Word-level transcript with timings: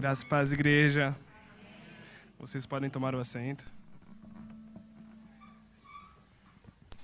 Graças 0.00 0.22
e 0.22 0.26
paz, 0.26 0.50
igreja. 0.50 1.14
Vocês 2.38 2.64
podem 2.64 2.88
tomar 2.88 3.14
o 3.14 3.18
assento. 3.18 3.70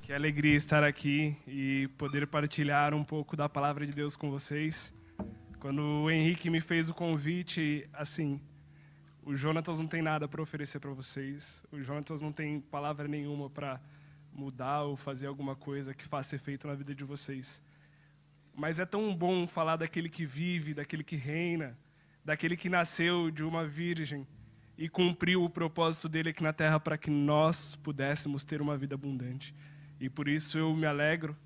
Que 0.01 0.15
alegria 0.15 0.57
estar 0.57 0.83
aqui 0.83 1.37
e 1.47 1.91
poder 1.99 2.27
partilhar 2.27 2.95
um 2.95 3.05
pouco 3.05 3.37
da 3.37 3.51
palavra 3.51 3.85
de 3.85 3.93
Deus 3.93 4.17
com 4.17 4.31
vocês. 4.31 4.95
Quando 5.61 5.83
o 5.83 6.11
Henrique 6.11 6.49
me 6.49 6.59
fez 6.59 6.89
o 6.89 6.95
convite, 6.95 7.87
assim, 7.93 8.41
o 9.23 9.37
Jonatas 9.37 9.79
não 9.79 9.87
tem 9.87 10.01
nada 10.01 10.27
para 10.27 10.41
oferecer 10.41 10.81
para 10.81 10.93
vocês. 10.93 11.67
O 11.71 11.83
Jonatas 11.83 12.23
não 12.23 12.33
tem 12.33 12.63
palavra 12.63 13.07
nenhuma 13.07 13.51
para 13.51 13.79
mudar 14.33 14.85
ou 14.85 14.97
fazer 14.97 15.27
alguma 15.27 15.55
coisa 15.55 15.93
que 15.93 16.05
faça 16.05 16.35
efeito 16.35 16.67
na 16.67 16.75
vida 16.75 16.95
de 16.95 17.05
vocês. 17.05 17.63
Mas 18.55 18.81
é 18.81 18.87
tão 18.87 19.15
bom 19.15 19.47
falar 19.47 19.77
daquele 19.77 20.09
que 20.09 20.25
vive, 20.25 20.73
daquele 20.73 21.05
que 21.05 21.17
reina, 21.17 21.77
daquele 22.27 22.57
que 22.57 22.69
nasceu 22.69 23.31
de 23.31 23.45
uma 23.45 23.65
virgem 23.65 24.27
e 24.77 24.89
cumpriu 24.89 25.45
o 25.45 25.49
propósito 25.49 26.09
dele 26.09 26.31
aqui 26.31 26.43
na 26.43 26.53
terra 26.53 26.81
para 26.81 26.99
que 26.99 27.09
nós 27.09 27.77
pudéssemos 27.77 28.45
ter 28.45 28.61
uma 28.61 28.77
vida 28.77 28.97
abundante. 28.97 29.55
E 30.01 30.11
por 30.11 30.27
isso 30.27 30.59
eu 30.59 30.75
me 30.75 30.87
alegro, 30.87 31.37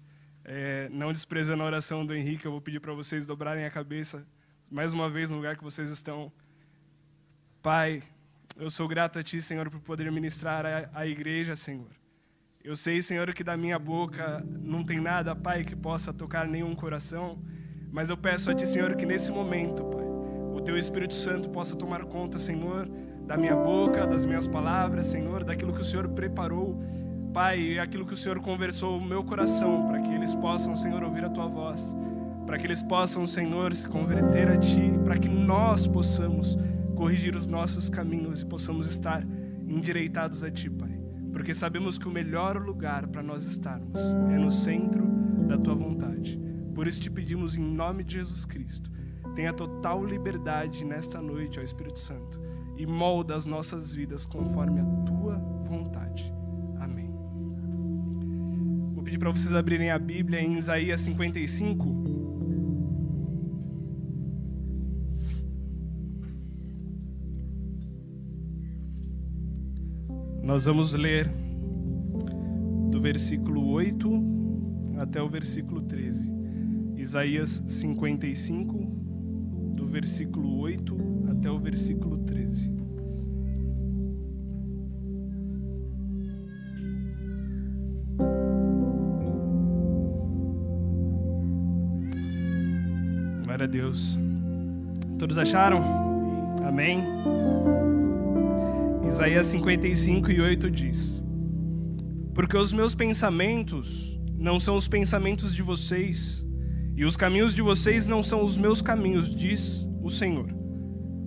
é, 0.43 0.89
não 0.91 1.13
desprezando 1.13 1.63
a 1.63 1.67
oração 1.67 2.05
do 2.07 2.15
Henrique, 2.15 2.47
eu 2.47 2.51
vou 2.51 2.63
pedir 2.63 2.81
para 2.81 2.95
vocês 2.95 3.27
dobrarem 3.27 3.67
a 3.67 3.71
cabeça 3.71 4.27
mais 4.71 4.95
uma 4.95 5.11
vez 5.11 5.31
no 5.31 5.37
lugar 5.37 5.55
que 5.55 5.63
vocês 5.63 5.91
estão. 5.91 6.33
Pai, 7.61 8.03
eu 8.57 8.71
sou 8.71 8.89
grato 8.89 9.19
a 9.19 9.23
Ti, 9.23 9.43
Senhor, 9.43 9.69
por 9.69 9.81
poder 9.81 10.11
ministrar 10.11 10.65
a, 10.65 10.89
a 10.95 11.07
igreja, 11.07 11.55
Senhor. 11.55 11.91
Eu 12.65 12.75
sei, 12.75 13.03
Senhor, 13.03 13.35
que 13.35 13.45
da 13.45 13.55
minha 13.55 13.79
boca 13.79 14.43
não 14.63 14.83
tem 14.83 14.99
nada, 14.99 15.37
Pai, 15.37 15.63
que 15.63 15.77
possa 15.77 16.11
tocar 16.11 16.49
nenhum 16.49 16.75
coração, 16.75 17.39
mas 17.93 18.09
eu 18.09 18.17
peço 18.17 18.51
a 18.51 18.55
Ti, 18.55 18.67
Senhor, 18.67 18.97
que 18.97 19.05
nesse 19.05 19.31
momento, 19.31 19.85
Pai, 19.85 20.00
o 20.61 20.63
Teu 20.63 20.77
Espírito 20.77 21.15
Santo 21.15 21.49
possa 21.49 21.75
tomar 21.75 22.05
conta, 22.05 22.39
Senhor, 22.39 22.89
da 23.27 23.37
minha 23.37 23.57
boca, 23.57 24.07
das 24.07 24.27
minhas 24.27 24.47
palavras, 24.47 25.07
Senhor, 25.07 25.43
daquilo 25.43 25.73
que 25.73 25.81
o 25.81 25.85
Senhor 25.85 26.09
preparou, 26.09 26.79
Pai, 27.33 27.79
aquilo 27.79 28.05
que 28.05 28.15
o 28.15 28.17
Senhor 28.17 28.41
conversou 28.41 29.01
no 29.01 29.07
meu 29.07 29.25
coração, 29.25 29.87
para 29.87 30.01
que 30.01 30.13
eles 30.13 30.35
possam, 30.35 30.77
Senhor, 30.77 31.03
ouvir 31.03 31.25
a 31.25 31.31
Tua 31.31 31.47
voz, 31.47 31.97
para 32.47 32.59
que 32.59 32.67
eles 32.67 32.83
possam, 32.83 33.27
Senhor, 33.27 33.75
se 33.75 33.89
converter 33.89 34.51
a 34.51 34.57
Ti, 34.59 34.93
para 35.05 35.17
que 35.17 35.29
nós 35.29 35.87
possamos 35.87 36.59
corrigir 36.95 37.35
os 37.35 37.47
nossos 37.47 37.89
caminhos 37.89 38.43
e 38.43 38.47
possamos 38.47 38.87
estar 38.89 39.25
endireitados 39.67 40.45
a 40.45 40.51
Ti, 40.51 40.69
Pai 40.69 40.91
porque 41.33 41.55
sabemos 41.55 41.97
que 41.97 42.09
o 42.09 42.11
melhor 42.11 42.57
lugar 42.61 43.07
para 43.07 43.23
nós 43.23 43.45
estarmos 43.45 44.01
é 44.31 44.37
no 44.37 44.51
centro 44.51 45.07
da 45.47 45.57
tua 45.57 45.75
vontade. 45.75 46.39
Por 46.75 46.87
isso 46.87 47.01
te 47.01 47.11
pedimos 47.11 47.55
em 47.55 47.63
nome 47.63 48.03
de 48.05 48.15
Jesus 48.15 48.45
Cristo, 48.45 48.91
tenha 49.35 49.53
total 49.53 50.05
liberdade 50.05 50.85
nesta 50.85 51.21
noite, 51.21 51.59
ó 51.59 51.63
Espírito 51.63 52.01
Santo, 52.01 52.41
e 52.77 52.87
molda 52.87 53.35
as 53.37 53.47
nossas 53.47 53.95
vidas 53.95 54.27
conforme 54.27 54.81
a 54.81 54.85
tua 55.07 55.37
vontade. 55.69 56.33
Amém. 56.79 57.11
Vou 58.95 59.03
pedir 59.03 59.19
para 59.19 59.31
vocês 59.31 59.55
abrirem 59.55 59.91
a 59.91 59.99
Bíblia 59.99 60.41
em 60.41 60.57
Isaías 60.57 61.01
55. 61.01 62.21
Nós 70.43 70.65
vamos 70.65 70.95
ler 70.95 71.31
do 72.91 73.01
versículo 73.01 73.69
8 73.69 74.11
até 74.99 75.23
o 75.23 75.29
versículo 75.29 75.81
13. 75.83 76.31
Isaías 76.97 77.63
55, 77.67 78.77
do 78.77 79.00
versículo 79.91 80.59
8 80.61 80.97
até 81.31 81.51
o 81.51 81.59
versículo 81.59 82.19
13. 82.19 82.71
Glória 93.45 93.65
a 93.65 93.69
Deus. 93.69 94.17
Todos 95.19 95.37
acharam? 95.37 95.83
Amém. 96.65 97.03
Isaías 99.07 99.49
55 99.49 100.31
e 100.31 100.41
8 100.41 100.71
diz: 100.71 101.21
Porque 102.33 102.57
os 102.57 102.73
meus 102.73 102.95
pensamentos 102.95 104.19
não 104.39 104.61
são 104.61 104.77
os 104.77 104.87
pensamentos 104.87 105.55
de 105.55 105.63
vocês, 105.63 106.47
e 106.97 107.05
os 107.05 107.17
caminhos 107.17 107.55
de 107.55 107.61
vocês 107.61 108.07
não 108.07 108.23
são 108.23 108.45
os 108.45 108.57
meus 108.57 108.81
caminhos, 108.81 109.35
diz 109.35 109.90
o 110.03 110.11
Senhor. 110.11 110.49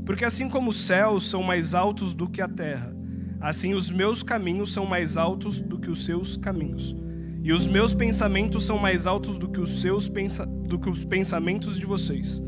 Porque 0.05 0.25
assim 0.25 0.49
como 0.49 0.69
os 0.69 0.85
céus 0.85 1.29
são 1.29 1.41
mais 1.43 1.73
altos 1.73 2.13
do 2.13 2.29
que 2.29 2.41
a 2.41 2.47
terra, 2.47 2.93
assim 3.39 3.73
os 3.73 3.89
meus 3.89 4.21
caminhos 4.21 4.73
são 4.73 4.85
mais 4.85 5.17
altos 5.17 5.61
do 5.61 5.79
que 5.79 5.89
os 5.89 6.05
seus 6.05 6.37
caminhos, 6.37 6.95
e 7.41 7.51
os 7.51 7.67
meus 7.67 7.93
pensamentos 7.93 8.65
são 8.65 8.77
mais 8.77 9.05
altos 9.05 9.37
do 9.37 9.49
que 9.49 9.59
os 9.59 9.81
seus 9.81 10.07
pensa 10.07 10.45
do 10.45 10.79
que 10.79 10.89
os 10.89 11.03
pensamentos 11.05 11.77
de 11.77 11.85
vocês. 11.85 12.41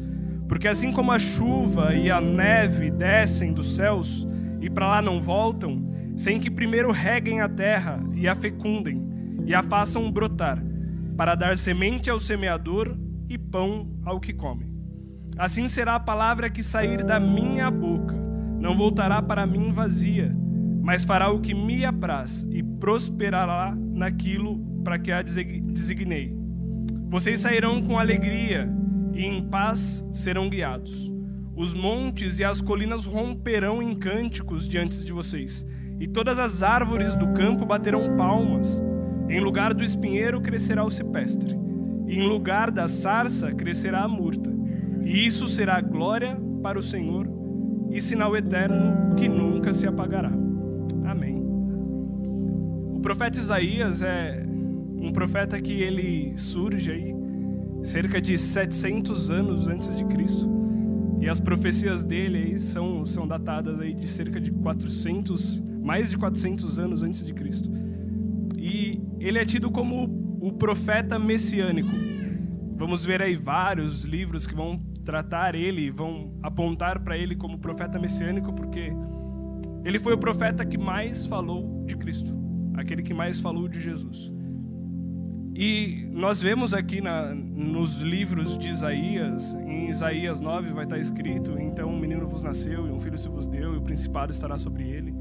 Porque 0.48 0.68
assim 0.68 0.92
como 0.92 1.12
a 1.12 1.20
chuva 1.20 1.96
e 1.96 2.12
a 2.12 2.22
neve 2.22 2.92
descem 2.92 3.52
dos 3.54 3.76
céus, 3.76 4.28
e 4.62 4.70
para 4.70 4.88
lá 4.88 5.02
não 5.02 5.20
voltam, 5.20 5.94
sem 6.18 6.40
que 6.40 6.50
primeiro 6.50 6.92
reguem 6.92 7.42
a 7.42 7.50
terra 7.50 8.00
e 8.14 8.28
a 8.28 8.36
fecundem 8.36 9.06
e 9.46 9.54
a 9.54 9.62
façam 9.62 10.12
brotar, 10.12 10.64
para 11.16 11.36
dar 11.36 11.58
semente 11.58 12.10
ao 12.10 12.20
semeador 12.20 12.98
e 13.30 13.38
pão 13.38 13.90
ao 14.04 14.20
que 14.20 14.34
come. 14.34 14.65
Assim 15.38 15.68
será 15.68 15.96
a 15.96 16.00
palavra 16.00 16.50
que 16.50 16.64
sair 16.64 17.04
da 17.04 17.20
minha 17.20 17.70
boca, 17.70 18.16
não 18.58 18.76
voltará 18.76 19.22
para 19.22 19.46
mim 19.46 19.74
vazia, 19.74 20.34
mas 20.82 21.04
fará 21.04 21.30
o 21.30 21.42
que 21.42 21.54
me 21.54 21.84
apraz 21.84 22.48
e 22.50 22.64
prosperará 22.64 23.76
naquilo 23.76 24.58
para 24.84 24.98
que 24.98 25.12
a 25.12 25.22
designei. 25.22 26.34
Vocês 27.10 27.42
sairão 27.42 27.82
com 27.82 28.00
alegria 28.00 28.70
e 29.14 29.26
em 29.26 29.42
paz 29.42 30.08
serão 30.14 30.50
guiados. 30.50 31.12
Os 31.54 31.74
montes 31.74 32.40
e 32.40 32.44
as 32.44 32.62
colinas 32.62 33.06
romperão 33.06 33.82
em 33.82 33.94
cânticos 33.94 34.68
diante 34.68 35.04
de 35.04 35.12
vocês, 35.12 35.66
e 36.00 36.08
todas 36.08 36.40
as 36.40 36.64
árvores 36.64 37.16
do 37.16 37.34
campo 37.34 37.66
baterão 37.66 38.16
palmas. 38.16 38.82
Em 39.30 39.40
lugar 39.40 39.74
do 39.74 39.84
espinheiro 39.84 40.40
crescerá 40.40 40.84
o 40.84 40.92
cipestre, 40.92 41.58
e 42.08 42.20
em 42.20 42.28
lugar 42.28 42.72
da 42.72 42.88
sarça 42.88 43.54
crescerá 43.54 44.04
a 44.04 44.08
murta. 44.08 44.55
E 45.06 45.26
isso 45.26 45.48
será 45.48 45.80
glória 45.80 46.36
para 46.64 46.80
o 46.80 46.84
Senhor 46.84 47.30
e 47.92 48.02
sinal 48.02 48.36
eterno 48.36 49.16
que 49.16 49.30
nunca 49.30 49.72
se 49.72 49.86
apagará. 49.86 50.32
Amém. 51.06 51.42
O 52.94 53.00
profeta 53.00 53.38
Isaías 53.38 54.02
é 54.02 54.44
um 54.98 55.14
profeta 55.14 55.62
que 55.62 55.74
ele 55.74 56.36
surge 56.36 56.92
aí 56.92 57.16
cerca 57.84 58.20
de 58.20 58.36
700 58.36 59.30
anos 59.30 59.68
antes 59.68 59.96
de 59.96 60.04
Cristo. 60.06 60.50
E 61.22 61.30
as 61.30 61.40
profecias 61.40 62.04
dele 62.04 62.38
aí 62.40 62.60
são, 62.60 63.06
são 63.06 63.28
datadas 63.28 63.80
aí 63.80 63.94
de 63.94 64.08
cerca 64.08 64.42
de 64.42 64.52
400, 64.52 65.62
mais 65.82 66.10
de 66.10 66.18
400 66.18 66.80
anos 66.80 67.04
antes 67.04 67.24
de 67.24 67.34
Cristo. 67.34 67.72
E 68.58 69.00
ele 69.20 69.38
é 69.38 69.46
tido 69.46 69.70
como 69.70 70.38
o 70.42 70.52
profeta 70.52 71.20
messiânico. 71.20 71.90
Vamos 72.76 73.06
ver 73.06 73.22
aí 73.22 73.36
vários 73.36 74.04
livros 74.04 74.46
que 74.46 74.56
vão 74.56 74.82
tratar 75.06 75.56
ele, 75.56 75.92
vão 75.92 76.34
apontar 76.42 77.00
para 77.00 77.16
ele 77.18 77.36
como 77.36 77.60
profeta 77.60 78.00
messiânico, 78.00 78.52
porque 78.52 78.92
ele 79.86 80.00
foi 80.00 80.14
o 80.14 80.18
profeta 80.18 80.66
que 80.66 80.78
mais 80.78 81.28
falou 81.28 81.86
de 81.86 81.96
Cristo, 81.96 82.36
aquele 82.74 83.04
que 83.04 83.14
mais 83.14 83.40
falou 83.40 83.68
de 83.68 83.80
Jesus. 83.80 84.34
E 85.56 86.10
nós 86.12 86.42
vemos 86.42 86.74
aqui 86.74 87.00
na, 87.00 87.34
nos 87.34 88.00
livros 88.00 88.58
de 88.58 88.68
Isaías, 88.68 89.54
em 89.54 89.90
Isaías 89.90 90.42
9 90.42 90.74
vai 90.74 90.84
estar 90.84 90.98
escrito: 90.98 91.58
Então 91.58 91.88
um 91.88 91.98
menino 91.98 92.28
vos 92.28 92.42
nasceu, 92.42 92.88
e 92.88 92.92
um 92.92 93.00
filho 93.00 93.18
se 93.18 93.30
vos 93.30 93.48
deu, 93.48 93.74
e 93.74 93.78
o 93.78 93.82
principado 93.82 94.32
estará 94.32 94.58
sobre 94.58 94.84
ele. 94.84 95.14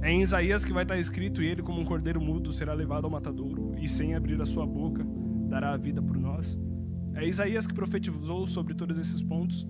É 0.00 0.12
em 0.12 0.22
Isaías 0.22 0.64
que 0.64 0.72
vai 0.72 0.84
estar 0.84 0.96
escrito: 0.96 1.42
E 1.42 1.46
ele, 1.46 1.62
como 1.62 1.80
um 1.80 1.84
cordeiro 1.84 2.20
mudo, 2.20 2.52
será 2.52 2.72
levado 2.72 3.06
ao 3.06 3.10
matadouro, 3.10 3.74
e 3.80 3.88
sem 3.88 4.14
abrir 4.14 4.40
a 4.40 4.46
sua 4.46 4.64
boca, 4.64 5.04
dará 5.48 5.72
a 5.72 5.76
vida 5.76 6.00
por 6.00 6.16
nós. 6.16 6.56
É 7.18 7.26
Isaías 7.26 7.66
que 7.66 7.74
profetizou 7.74 8.46
sobre 8.46 8.74
todos 8.74 8.96
esses 8.96 9.22
pontos. 9.22 9.66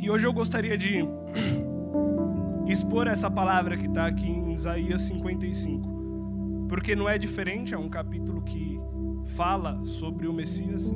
E 0.00 0.10
hoje 0.10 0.26
eu 0.26 0.32
gostaria 0.32 0.76
de 0.76 1.04
expor 2.66 3.06
essa 3.06 3.30
palavra 3.30 3.76
que 3.76 3.86
está 3.86 4.06
aqui 4.06 4.26
em 4.26 4.50
Isaías 4.50 5.02
55 5.02 5.92
porque 6.72 6.96
não 6.96 7.06
é 7.06 7.18
diferente, 7.18 7.74
é 7.74 7.78
um 7.78 7.90
capítulo 7.90 8.40
que 8.40 8.80
fala 9.36 9.84
sobre 9.84 10.26
o 10.26 10.32
Messias 10.32 10.90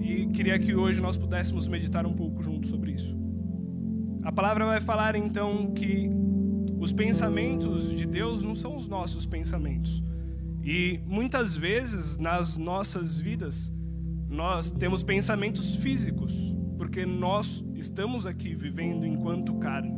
e 0.00 0.26
queria 0.26 0.58
que 0.58 0.74
hoje 0.74 1.00
nós 1.00 1.16
pudéssemos 1.16 1.68
meditar 1.68 2.04
um 2.04 2.12
pouco 2.12 2.42
juntos 2.42 2.68
sobre 2.70 2.90
isso. 2.90 3.16
A 4.24 4.32
palavra 4.32 4.66
vai 4.66 4.80
falar 4.80 5.14
então 5.14 5.72
que 5.74 6.10
os 6.76 6.92
pensamentos 6.92 7.94
de 7.94 8.04
Deus 8.04 8.42
não 8.42 8.56
são 8.56 8.74
os 8.74 8.88
nossos 8.88 9.24
pensamentos. 9.24 10.02
E 10.60 11.00
muitas 11.06 11.56
vezes 11.56 12.18
nas 12.18 12.56
nossas 12.56 13.16
vidas 13.16 13.72
nós 14.32 14.72
temos 14.72 15.02
pensamentos 15.02 15.76
físicos, 15.76 16.56
porque 16.78 17.04
nós 17.04 17.62
estamos 17.74 18.26
aqui 18.26 18.54
vivendo 18.54 19.04
enquanto 19.04 19.54
carne. 19.56 19.92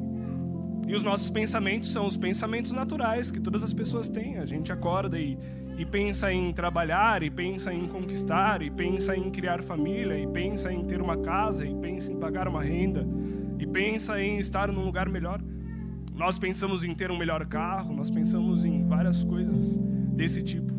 E 0.88 0.94
os 0.94 1.04
nossos 1.04 1.31
pensamentos 1.31 1.92
são 1.92 2.04
os 2.06 2.16
pensamentos 2.16 2.72
naturais 2.72 3.31
que 3.31 3.40
todas 3.40 3.62
as 3.62 3.72
pessoas 3.72 4.08
têm. 4.08 4.38
A 4.38 4.44
gente 4.44 4.72
acorda 4.72 5.19
e, 5.19 5.38
e 5.78 5.86
pensa 5.86 6.32
em 6.32 6.52
trabalhar, 6.52 7.22
e 7.22 7.31
pensa 7.31 7.72
em 7.72 7.86
conquistar, 7.86 8.60
e 8.60 8.70
pensa 8.70 9.16
em 9.16 9.31
criar 9.31 9.62
família, 9.62 10.19
e 10.19 10.26
pensa 10.26 10.70
em 10.72 10.84
ter 10.84 11.00
uma 11.00 11.16
casa, 11.16 11.64
e 11.64 11.75
pensa 11.76 12.12
em 12.12 12.19
pagar 12.19 12.48
uma 12.48 12.60
renda, 12.60 13.06
e 13.58 13.66
pensa 13.66 14.20
em 14.20 14.38
estar 14.38 14.70
num 14.70 14.84
lugar 14.84 15.08
melhor. 15.08 15.40
Nós 16.12 16.40
pensamos 16.40 16.82
em 16.82 16.92
ter 16.92 17.10
um 17.10 17.16
melhor 17.16 17.46
carro, 17.46 17.94
nós 17.94 18.10
pensamos 18.10 18.64
em 18.64 18.84
várias 18.84 19.25
coisas 19.25 19.78
desse 20.12 20.42
tipo. 20.42 20.74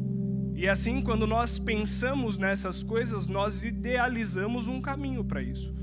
E 0.55 0.69
assim, 0.69 1.01
quando 1.01 1.27
nós 1.27 1.59
pensamos 1.59 2.37
nessas 2.37 2.81
coisas, 2.81 3.27
nós 3.27 3.65
idealizamos 3.65 4.69
um 4.69 4.81
caminho 4.81 5.23
para 5.23 5.43
isso. 5.43 5.75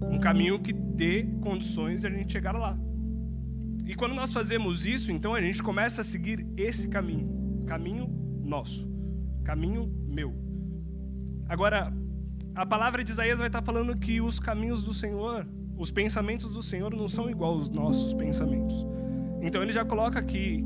Um 0.00 0.18
caminho 0.18 0.60
que 0.60 0.72
dê 0.72 1.24
condições 1.40 2.02
de 2.02 2.06
a 2.06 2.10
gente 2.10 2.32
chegar 2.32 2.52
lá. 2.52 2.78
E 3.84 3.96
quando 3.96 4.14
nós 4.14 4.32
fazemos 4.32 4.86
isso, 4.86 5.10
então 5.10 5.34
a 5.34 5.40
gente 5.40 5.60
começa 5.60 6.02
a 6.02 6.04
seguir 6.04 6.46
esse 6.56 6.88
caminho, 6.88 7.64
caminho 7.66 8.08
nosso, 8.44 8.88
caminho 9.42 9.92
meu. 10.06 10.32
Agora, 11.48 11.92
a 12.54 12.64
palavra 12.64 13.02
de 13.02 13.10
Isaías 13.10 13.38
vai 13.38 13.48
estar 13.48 13.62
falando 13.62 13.96
que 13.96 14.20
os 14.20 14.38
caminhos 14.38 14.84
do 14.84 14.94
Senhor, 14.94 15.48
os 15.76 15.90
pensamentos 15.90 16.52
do 16.52 16.62
Senhor 16.62 16.94
não 16.94 17.08
são 17.08 17.28
igual 17.28 17.54
aos 17.54 17.68
nossos 17.68 18.14
pensamentos. 18.14 18.86
Então 19.40 19.62
ele 19.62 19.72
já 19.72 19.84
coloca 19.84 20.20
aqui 20.20 20.64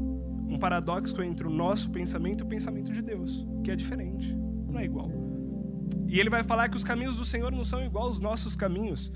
um 0.57 0.59
paradoxo 0.59 1.23
entre 1.23 1.47
o 1.47 1.51
nosso 1.51 1.91
pensamento 1.91 2.43
e 2.43 2.45
o 2.45 2.49
pensamento 2.49 2.91
de 2.91 3.03
Deus, 3.03 3.47
que 3.63 3.71
é 3.71 3.77
diferente, 3.77 4.35
não 4.67 4.81
é 4.81 4.85
igual. 4.85 5.11
E 6.09 6.19
ele 6.19 6.31
vai 6.31 6.43
falar 6.43 6.69
que 6.69 6.77
os 6.77 6.83
caminhos 6.83 7.17
do 7.17 7.25
Senhor 7.25 7.53
não 7.53 7.65
são 7.65 7.85
igual 7.85 8.07
aos 8.07 8.19
nossos 8.19 8.57
caminhos. 8.57 9.13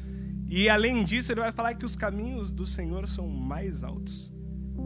E 0.48 0.68
além 0.68 1.04
disso, 1.04 1.32
ele 1.32 1.40
vai 1.40 1.50
falar 1.50 1.74
que 1.74 1.86
os 1.86 1.96
caminhos 1.96 2.52
do 2.52 2.66
Senhor 2.66 3.08
são 3.08 3.26
mais 3.26 3.82
altos. 3.82 4.32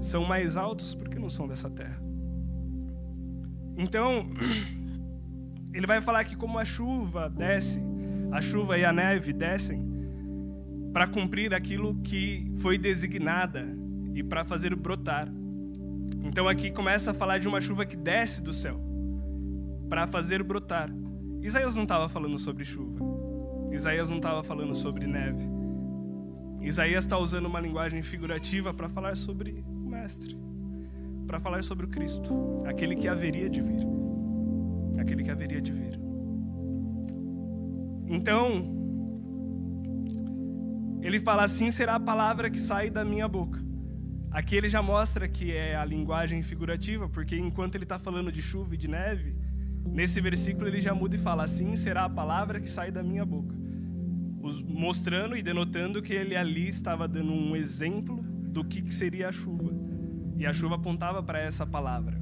São 0.01 0.25
mais 0.25 0.57
altos 0.57 0.95
porque 0.95 1.19
não 1.19 1.29
são 1.29 1.49
dessa 1.49 1.69
terra. 1.69 2.01
Então, 3.77 4.31
ele 5.75 5.87
vai 5.87 6.01
falar 6.01 6.25
que 6.25 6.37
como 6.37 6.59
a 6.59 6.65
chuva 6.65 7.29
desce, 7.29 7.81
a 8.31 8.41
chuva 8.41 8.79
e 8.79 8.85
a 8.85 8.93
neve 8.93 9.33
descem 9.33 9.83
para 10.93 11.09
cumprir 11.09 11.53
aquilo 11.53 11.97
que 12.03 12.53
foi 12.59 12.79
designada 12.79 13.67
e 14.15 14.23
para 14.23 14.45
fazer 14.45 14.75
brotar. 14.77 15.29
Então 16.25 16.49
aqui 16.49 16.71
começa 16.71 17.11
a 17.11 17.15
falar 17.15 17.39
de 17.39 17.47
uma 17.47 17.61
chuva 17.61 17.85
que 17.85 17.97
desce 17.97 18.43
do 18.43 18.53
céu 18.53 18.81
para 19.89 20.07
fazer 20.07 20.43
brotar. 20.43 20.91
Isaías 21.43 21.77
não 21.77 21.83
estava 21.83 22.09
falando 22.09 22.39
sobre 22.39 22.65
chuva. 22.65 22.99
Isaías 23.71 24.09
não 24.09 24.17
estava 24.17 24.43
falando 24.43 24.75
sobre 24.75 25.07
neve. 25.07 25.45
Isaías 26.63 27.05
está 27.05 27.19
usando 27.19 27.45
uma 27.45 27.61
linguagem 27.61 28.01
figurativa 28.01 28.73
para 28.73 28.89
falar 28.89 29.17
sobre 29.17 29.63
o 29.69 29.91
Mestre, 29.91 30.35
para 31.27 31.39
falar 31.39 31.63
sobre 31.63 31.85
o 31.85 31.89
Cristo, 31.89 32.63
aquele 32.65 32.97
que 32.97 33.07
haveria 33.07 33.51
de 33.51 33.61
vir. 33.61 33.87
Aquele 34.99 35.23
que 35.23 35.31
haveria 35.31 35.61
de 35.61 35.73
vir. 35.73 36.01
Então, 38.07 38.73
ele 41.03 41.21
fala 41.21 41.45
assim: 41.45 41.71
será 41.71 41.97
a 41.97 42.01
palavra 42.01 42.49
que 42.49 42.59
sai 42.59 42.89
da 42.89 43.05
minha 43.05 43.29
boca. 43.29 43.74
Aqui 44.35 44.57
ele 44.57 44.69
já 44.69 44.83
mostra 44.83 45.27
que 45.27 45.53
é 45.53 45.75
a 45.77 45.85
linguagem 45.85 46.43
figurativa, 46.43 47.09
porque 47.09 47.37
enquanto 47.37 47.77
ele 47.77 47.85
está 47.85 47.99
falando 47.99 48.31
de 48.31 48.43
chuva 48.43 48.75
e 48.75 48.77
de 48.77 48.89
neve, 48.89 49.35
nesse 49.87 50.21
versículo 50.21 50.67
ele 50.69 50.81
já 50.81 50.93
muda 50.93 51.17
e 51.17 51.19
fala: 51.19 51.45
assim 51.45 51.75
será 51.77 52.05
a 52.05 52.11
palavra 52.11 52.61
que 52.61 52.69
sai 52.69 52.91
da 52.91 53.03
minha 53.03 53.25
boca 53.25 53.65
mostrando 54.67 55.37
e 55.37 55.43
denotando 55.43 56.03
que 56.03 56.13
ele 56.13 56.37
ali 56.37 56.69
estava 56.69 57.09
dando 57.09 57.33
um 57.33 57.57
exemplo 57.57 58.23
do 58.23 58.65
que 58.65 58.93
seria 58.93 59.29
a 59.29 59.33
chuva. 59.33 59.73
E 60.37 60.45
a 60.45 60.53
chuva 60.53 60.75
apontava 60.75 61.23
para 61.23 61.39
essa 61.39 61.67
palavra. 61.67 62.21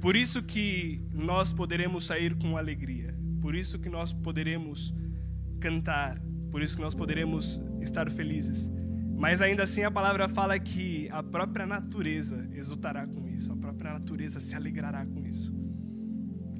Por 0.00 0.14
isso 0.14 0.42
que 0.42 1.00
nós 1.12 1.52
poderemos 1.52 2.04
sair 2.04 2.34
com 2.34 2.56
alegria. 2.56 3.16
Por 3.40 3.54
isso 3.54 3.78
que 3.78 3.88
nós 3.88 4.12
poderemos 4.12 4.94
cantar. 5.60 6.20
Por 6.50 6.60
isso 6.60 6.76
que 6.76 6.82
nós 6.82 6.94
poderemos 6.94 7.60
estar 7.80 8.10
felizes. 8.10 8.70
Mas 9.16 9.40
ainda 9.40 9.62
assim 9.62 9.82
a 9.82 9.90
palavra 9.90 10.28
fala 10.28 10.58
que 10.58 11.08
a 11.10 11.22
própria 11.22 11.64
natureza 11.66 12.46
exultará 12.52 13.06
com 13.06 13.26
isso, 13.26 13.50
a 13.50 13.56
própria 13.56 13.94
natureza 13.94 14.40
se 14.40 14.54
alegrará 14.54 15.06
com 15.06 15.24
isso. 15.24 15.54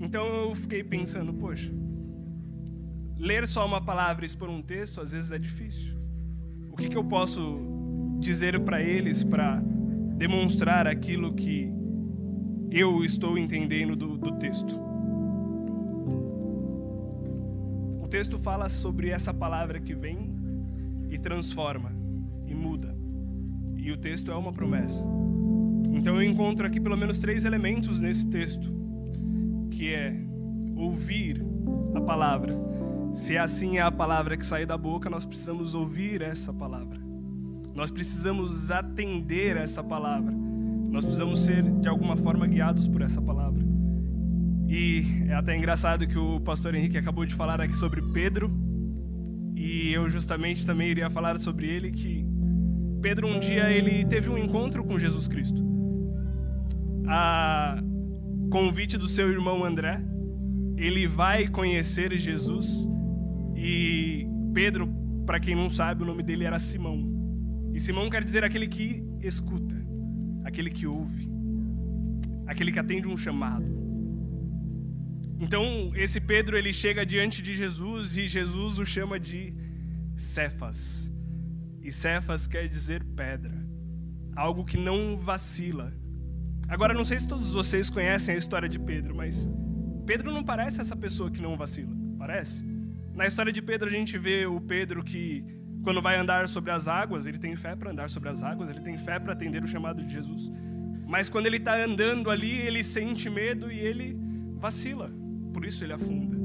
Então 0.00 0.26
eu 0.26 0.54
fiquei 0.54 0.82
pensando, 0.82 1.34
poxa, 1.34 1.70
ler 3.18 3.46
só 3.46 3.66
uma 3.66 3.80
palavra 3.80 4.24
e 4.24 4.26
expor 4.26 4.48
um 4.48 4.62
texto 4.62 5.02
às 5.02 5.12
vezes 5.12 5.32
é 5.32 5.38
difícil. 5.38 5.96
O 6.70 6.76
que, 6.76 6.88
que 6.88 6.96
eu 6.96 7.04
posso 7.04 7.60
dizer 8.20 8.58
para 8.60 8.82
eles 8.82 9.22
para 9.22 9.62
demonstrar 10.16 10.86
aquilo 10.86 11.34
que 11.34 11.70
eu 12.70 13.04
estou 13.04 13.36
entendendo 13.36 13.94
do, 13.94 14.16
do 14.16 14.32
texto? 14.38 14.80
O 18.00 18.08
texto 18.08 18.38
fala 18.38 18.70
sobre 18.70 19.10
essa 19.10 19.34
palavra 19.34 19.78
que 19.78 19.94
vem 19.94 20.34
e 21.10 21.18
transforma 21.18 21.95
muda. 22.66 22.96
E 23.76 23.92
o 23.92 23.96
texto 23.96 24.30
é 24.30 24.34
uma 24.34 24.52
promessa. 24.52 25.04
Então 25.92 26.20
eu 26.20 26.28
encontro 26.28 26.66
aqui 26.66 26.80
pelo 26.80 26.96
menos 26.96 27.18
três 27.18 27.44
elementos 27.44 28.00
nesse 28.00 28.26
texto, 28.26 28.72
que 29.70 29.92
é 29.94 30.16
ouvir 30.76 31.42
a 31.94 32.00
palavra, 32.00 32.54
se 33.16 33.38
assim 33.38 33.78
é 33.78 33.80
a 33.80 33.90
palavra 33.90 34.36
que 34.36 34.44
sai 34.44 34.66
da 34.66 34.76
boca, 34.76 35.08
nós 35.08 35.24
precisamos 35.24 35.74
ouvir 35.74 36.20
essa 36.20 36.52
palavra. 36.52 37.00
Nós 37.74 37.90
precisamos 37.90 38.70
atender 38.70 39.56
essa 39.56 39.82
palavra. 39.82 40.34
Nós 40.90 41.02
precisamos 41.02 41.40
ser, 41.40 41.62
de 41.62 41.88
alguma 41.88 42.14
forma, 42.14 42.46
guiados 42.46 42.86
por 42.86 43.00
essa 43.00 43.20
palavra. 43.22 43.64
E 44.68 45.24
é 45.28 45.32
até 45.32 45.56
engraçado 45.56 46.06
que 46.06 46.18
o 46.18 46.38
pastor 46.40 46.74
Henrique 46.74 46.98
acabou 46.98 47.24
de 47.24 47.34
falar 47.34 47.58
aqui 47.58 47.74
sobre 47.74 48.02
Pedro. 48.12 48.50
E 49.54 49.94
eu 49.94 50.10
justamente 50.10 50.66
também 50.66 50.90
iria 50.90 51.08
falar 51.08 51.38
sobre 51.38 51.66
ele 51.66 51.90
que 51.90 52.25
Pedro 53.06 53.28
um 53.28 53.38
dia 53.38 53.70
ele 53.70 54.04
teve 54.04 54.28
um 54.28 54.36
encontro 54.36 54.82
com 54.82 54.98
Jesus 54.98 55.28
Cristo. 55.28 55.62
A 57.06 57.80
convite 58.50 58.98
do 58.98 59.08
seu 59.08 59.30
irmão 59.30 59.64
André, 59.64 60.02
ele 60.76 61.06
vai 61.06 61.46
conhecer 61.46 62.18
Jesus 62.18 62.88
e 63.54 64.26
Pedro, 64.52 64.88
para 65.24 65.38
quem 65.38 65.54
não 65.54 65.70
sabe, 65.70 66.02
o 66.02 66.04
nome 66.04 66.20
dele 66.24 66.42
era 66.42 66.58
Simão. 66.58 66.98
E 67.72 67.78
Simão 67.78 68.10
quer 68.10 68.24
dizer 68.24 68.42
aquele 68.42 68.66
que 68.66 69.04
escuta, 69.22 69.76
aquele 70.42 70.68
que 70.68 70.84
ouve, 70.84 71.30
aquele 72.44 72.72
que 72.72 72.80
atende 72.80 73.06
um 73.06 73.16
chamado. 73.16 73.66
Então, 75.38 75.92
esse 75.94 76.20
Pedro 76.20 76.58
ele 76.58 76.72
chega 76.72 77.06
diante 77.06 77.40
de 77.40 77.54
Jesus 77.54 78.16
e 78.16 78.26
Jesus 78.26 78.80
o 78.80 78.84
chama 78.84 79.20
de 79.20 79.54
Cefas. 80.16 81.05
E 81.86 81.92
Cefas 81.92 82.48
quer 82.48 82.66
dizer 82.66 83.04
pedra, 83.14 83.54
algo 84.34 84.64
que 84.64 84.76
não 84.76 85.16
vacila. 85.16 85.94
Agora, 86.68 86.92
não 86.92 87.04
sei 87.04 87.16
se 87.20 87.28
todos 87.28 87.52
vocês 87.52 87.88
conhecem 87.88 88.34
a 88.34 88.38
história 88.38 88.68
de 88.68 88.76
Pedro, 88.76 89.14
mas 89.14 89.48
Pedro 90.04 90.32
não 90.32 90.42
parece 90.42 90.80
essa 90.80 90.96
pessoa 90.96 91.30
que 91.30 91.40
não 91.40 91.56
vacila, 91.56 91.96
parece? 92.18 92.64
Na 93.14 93.24
história 93.24 93.52
de 93.52 93.62
Pedro, 93.62 93.86
a 93.86 93.92
gente 93.92 94.18
vê 94.18 94.46
o 94.46 94.60
Pedro 94.60 95.04
que, 95.04 95.44
quando 95.84 96.02
vai 96.02 96.16
andar 96.16 96.48
sobre 96.48 96.72
as 96.72 96.88
águas, 96.88 97.24
ele 97.24 97.38
tem 97.38 97.54
fé 97.54 97.76
para 97.76 97.92
andar 97.92 98.10
sobre 98.10 98.30
as 98.30 98.42
águas, 98.42 98.68
ele 98.68 98.80
tem 98.80 98.98
fé 98.98 99.20
para 99.20 99.32
atender 99.32 99.62
o 99.62 99.66
chamado 99.68 100.02
de 100.02 100.12
Jesus. 100.12 100.50
Mas 101.06 101.30
quando 101.30 101.46
ele 101.46 101.58
está 101.58 101.76
andando 101.76 102.32
ali, 102.32 102.50
ele 102.50 102.82
sente 102.82 103.30
medo 103.30 103.70
e 103.70 103.78
ele 103.78 104.18
vacila, 104.58 105.08
por 105.52 105.64
isso 105.64 105.84
ele 105.84 105.92
afunda. 105.92 106.36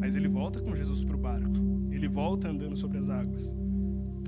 Mas 0.00 0.16
ele 0.16 0.26
volta 0.26 0.58
com 0.58 0.74
Jesus 0.74 1.04
para 1.04 1.16
o 1.16 1.20
barco, 1.20 1.52
ele 1.90 2.08
volta 2.08 2.48
andando 2.48 2.78
sobre 2.78 2.96
as 2.96 3.10
águas. 3.10 3.54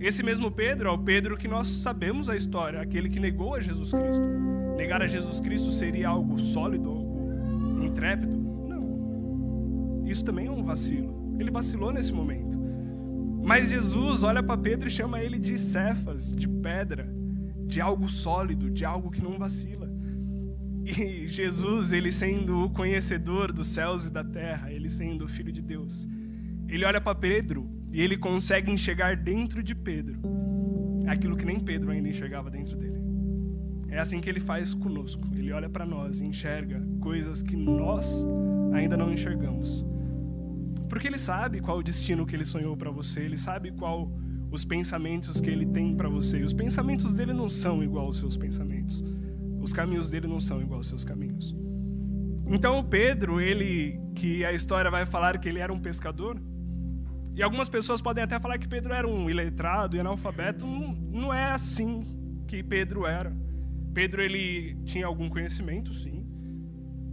Esse 0.01 0.23
mesmo 0.23 0.51
Pedro 0.51 0.89
é 0.89 0.91
o 0.93 0.99
Pedro 0.99 1.37
que 1.37 1.47
nós 1.47 1.67
sabemos 1.67 2.31
a 2.31 2.35
história, 2.35 2.81
aquele 2.81 3.11
que 3.11 3.21
negou 3.21 3.55
a 3.55 3.61
Jesus 3.61 3.93
Cristo. 3.93 4.27
Negar 4.75 5.03
a 5.03 5.07
Jesus 5.07 5.41
Cristo 5.41 5.71
seria 5.71 6.09
algo 6.09 6.39
sólido, 6.39 6.89
algo 6.89 7.85
intrépido? 7.85 8.35
Não. 8.35 10.03
Isso 10.07 10.25
também 10.25 10.47
é 10.47 10.51
um 10.51 10.65
vacilo. 10.65 11.37
Ele 11.39 11.51
vacilou 11.51 11.93
nesse 11.93 12.15
momento. 12.15 12.59
Mas 13.45 13.69
Jesus 13.69 14.23
olha 14.23 14.43
para 14.43 14.57
Pedro 14.57 14.89
e 14.89 14.91
chama 14.91 15.21
ele 15.21 15.39
de 15.39 15.59
cefas, 15.59 16.35
de 16.35 16.49
pedra, 16.49 17.07
de 17.67 17.79
algo 17.79 18.09
sólido, 18.09 18.71
de 18.71 18.87
algo 18.87 19.11
que 19.11 19.23
não 19.23 19.39
vacila. 19.39 19.91
E 20.83 21.29
Jesus, 21.29 21.93
ele 21.93 22.11
sendo 22.11 22.65
o 22.65 22.71
conhecedor 22.71 23.53
dos 23.53 23.69
céus 23.69 24.07
e 24.07 24.11
da 24.11 24.25
terra, 24.25 24.73
ele 24.73 24.89
sendo 24.89 25.27
o 25.27 25.29
filho 25.29 25.53
de 25.53 25.61
Deus, 25.61 26.09
ele 26.69 26.87
olha 26.87 27.03
para 27.03 27.15
Pedro 27.15 27.80
e 27.93 28.01
ele 28.01 28.17
consegue 28.17 28.71
enxergar 28.71 29.17
dentro 29.17 29.63
de 29.63 29.75
Pedro 29.75 30.21
aquilo 31.07 31.37
que 31.37 31.45
nem 31.45 31.59
Pedro 31.59 31.91
ainda 31.91 32.09
enxergava 32.09 32.51
dentro 32.51 32.77
dele. 32.77 33.01
É 33.89 33.99
assim 33.99 34.21
que 34.21 34.31
ele 34.31 34.39
faz 34.39 34.73
conosco. 34.73 35.29
Ele 35.35 35.53
olha 35.53 35.69
para 35.69 35.85
nós 35.85 36.21
e 36.21 36.25
enxerga 36.25 36.81
coisas 37.01 37.43
que 37.43 37.57
nós 37.57 38.27
ainda 38.73 38.97
não 38.97 39.13
enxergamos. 39.13 39.85
Porque 40.89 41.09
ele 41.09 41.19
sabe 41.19 41.61
qual 41.61 41.79
o 41.79 41.83
destino 41.83 42.25
que 42.25 42.37
ele 42.37 42.45
sonhou 42.45 42.77
para 42.77 42.91
você, 42.91 43.21
ele 43.21 43.37
sabe 43.37 43.73
qual 43.73 44.11
os 44.51 44.65
pensamentos 44.65 45.41
que 45.41 45.51
ele 45.51 45.67
tem 45.67 45.97
para 45.97 46.09
você. 46.09 46.39
E 46.39 46.45
os 46.45 46.53
pensamentos 46.53 47.15
dele 47.15 47.33
não 47.33 47.49
são 47.49 47.83
igual 47.83 48.07
aos 48.07 48.19
seus 48.19 48.37
pensamentos. 48.37 49.05
Os 49.61 49.73
caminhos 49.73 50.09
dele 50.09 50.29
não 50.29 50.41
são 50.41 50.63
igual 50.63 50.79
aos 50.79 50.89
seus 50.89 51.05
caminhos. 51.05 51.57
Então 52.47 52.79
o 52.79 52.85
Pedro, 52.85 53.41
ele 53.41 54.01
que 54.15 54.45
a 54.45 54.53
história 54.53 54.91
vai 54.91 55.07
falar 55.07 55.39
que 55.39 55.49
ele 55.49 55.59
era 55.59 55.73
um 55.73 55.79
pescador, 55.79 56.41
e 57.41 57.43
algumas 57.43 57.71
pessoas 57.71 58.03
podem 58.03 58.23
até 58.23 58.39
falar 58.39 58.59
que 58.59 58.69
Pedro 58.69 58.93
era 58.93 59.09
um 59.09 59.31
iletrado 59.31 59.97
e 59.97 59.99
analfabeto, 59.99 60.67
não, 60.67 61.33
é 61.33 61.53
assim 61.53 62.05
que 62.47 62.63
Pedro 62.63 63.07
era. 63.07 63.35
Pedro 63.95 64.21
ele 64.21 64.75
tinha 64.85 65.07
algum 65.07 65.27
conhecimento, 65.27 65.95
sim. 65.95 66.27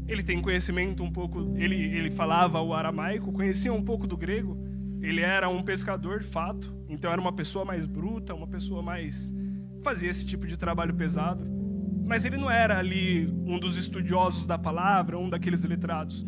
Ele 0.05 0.22
tem 0.22 0.41
conhecimento 0.41 1.01
um 1.01 1.10
pouco, 1.10 1.55
ele 1.55 1.77
ele 1.77 2.12
falava 2.12 2.60
o 2.60 2.74
aramaico, 2.74 3.31
conhecia 3.31 3.72
um 3.72 3.81
pouco 3.81 4.05
do 4.05 4.17
grego. 4.17 4.57
Ele 5.01 5.22
era 5.22 5.48
um 5.48 5.63
pescador 5.63 6.19
de 6.19 6.27
fato, 6.27 6.75
então 6.89 7.10
era 7.10 7.22
uma 7.22 7.31
pessoa 7.31 7.63
mais 7.63 7.86
bruta, 7.86 8.36
uma 8.36 8.48
pessoa 8.48 8.81
mais 8.81 9.34
fazia 9.81 10.10
esse 10.10 10.25
tipo 10.25 10.46
de 10.46 10.57
trabalho 10.57 10.93
pesado. 10.93 11.48
Mas 12.05 12.25
ele 12.25 12.36
não 12.36 12.51
era 12.51 12.77
ali 12.77 13.34
um 13.46 13.57
dos 13.57 13.77
estudiosos 13.77 14.46
da 14.46 14.57
palavra, 14.57 15.17
um 15.17 15.29
daqueles 15.29 15.63
letrados. 15.63 16.27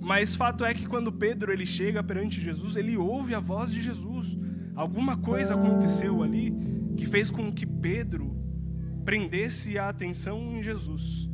Mas 0.00 0.34
fato 0.34 0.64
é 0.64 0.72
que 0.72 0.86
quando 0.86 1.12
Pedro 1.12 1.52
ele 1.52 1.66
chega 1.66 2.02
perante 2.02 2.40
Jesus, 2.40 2.76
ele 2.76 2.96
ouve 2.96 3.34
a 3.34 3.40
voz 3.40 3.70
de 3.70 3.80
Jesus. 3.80 4.38
Alguma 4.74 5.16
coisa 5.16 5.54
aconteceu 5.54 6.22
ali 6.22 6.54
que 6.96 7.06
fez 7.06 7.30
com 7.30 7.52
que 7.52 7.66
Pedro 7.66 8.36
prendesse 9.04 9.78
a 9.78 9.88
atenção 9.88 10.56
em 10.56 10.62
Jesus. 10.62 11.28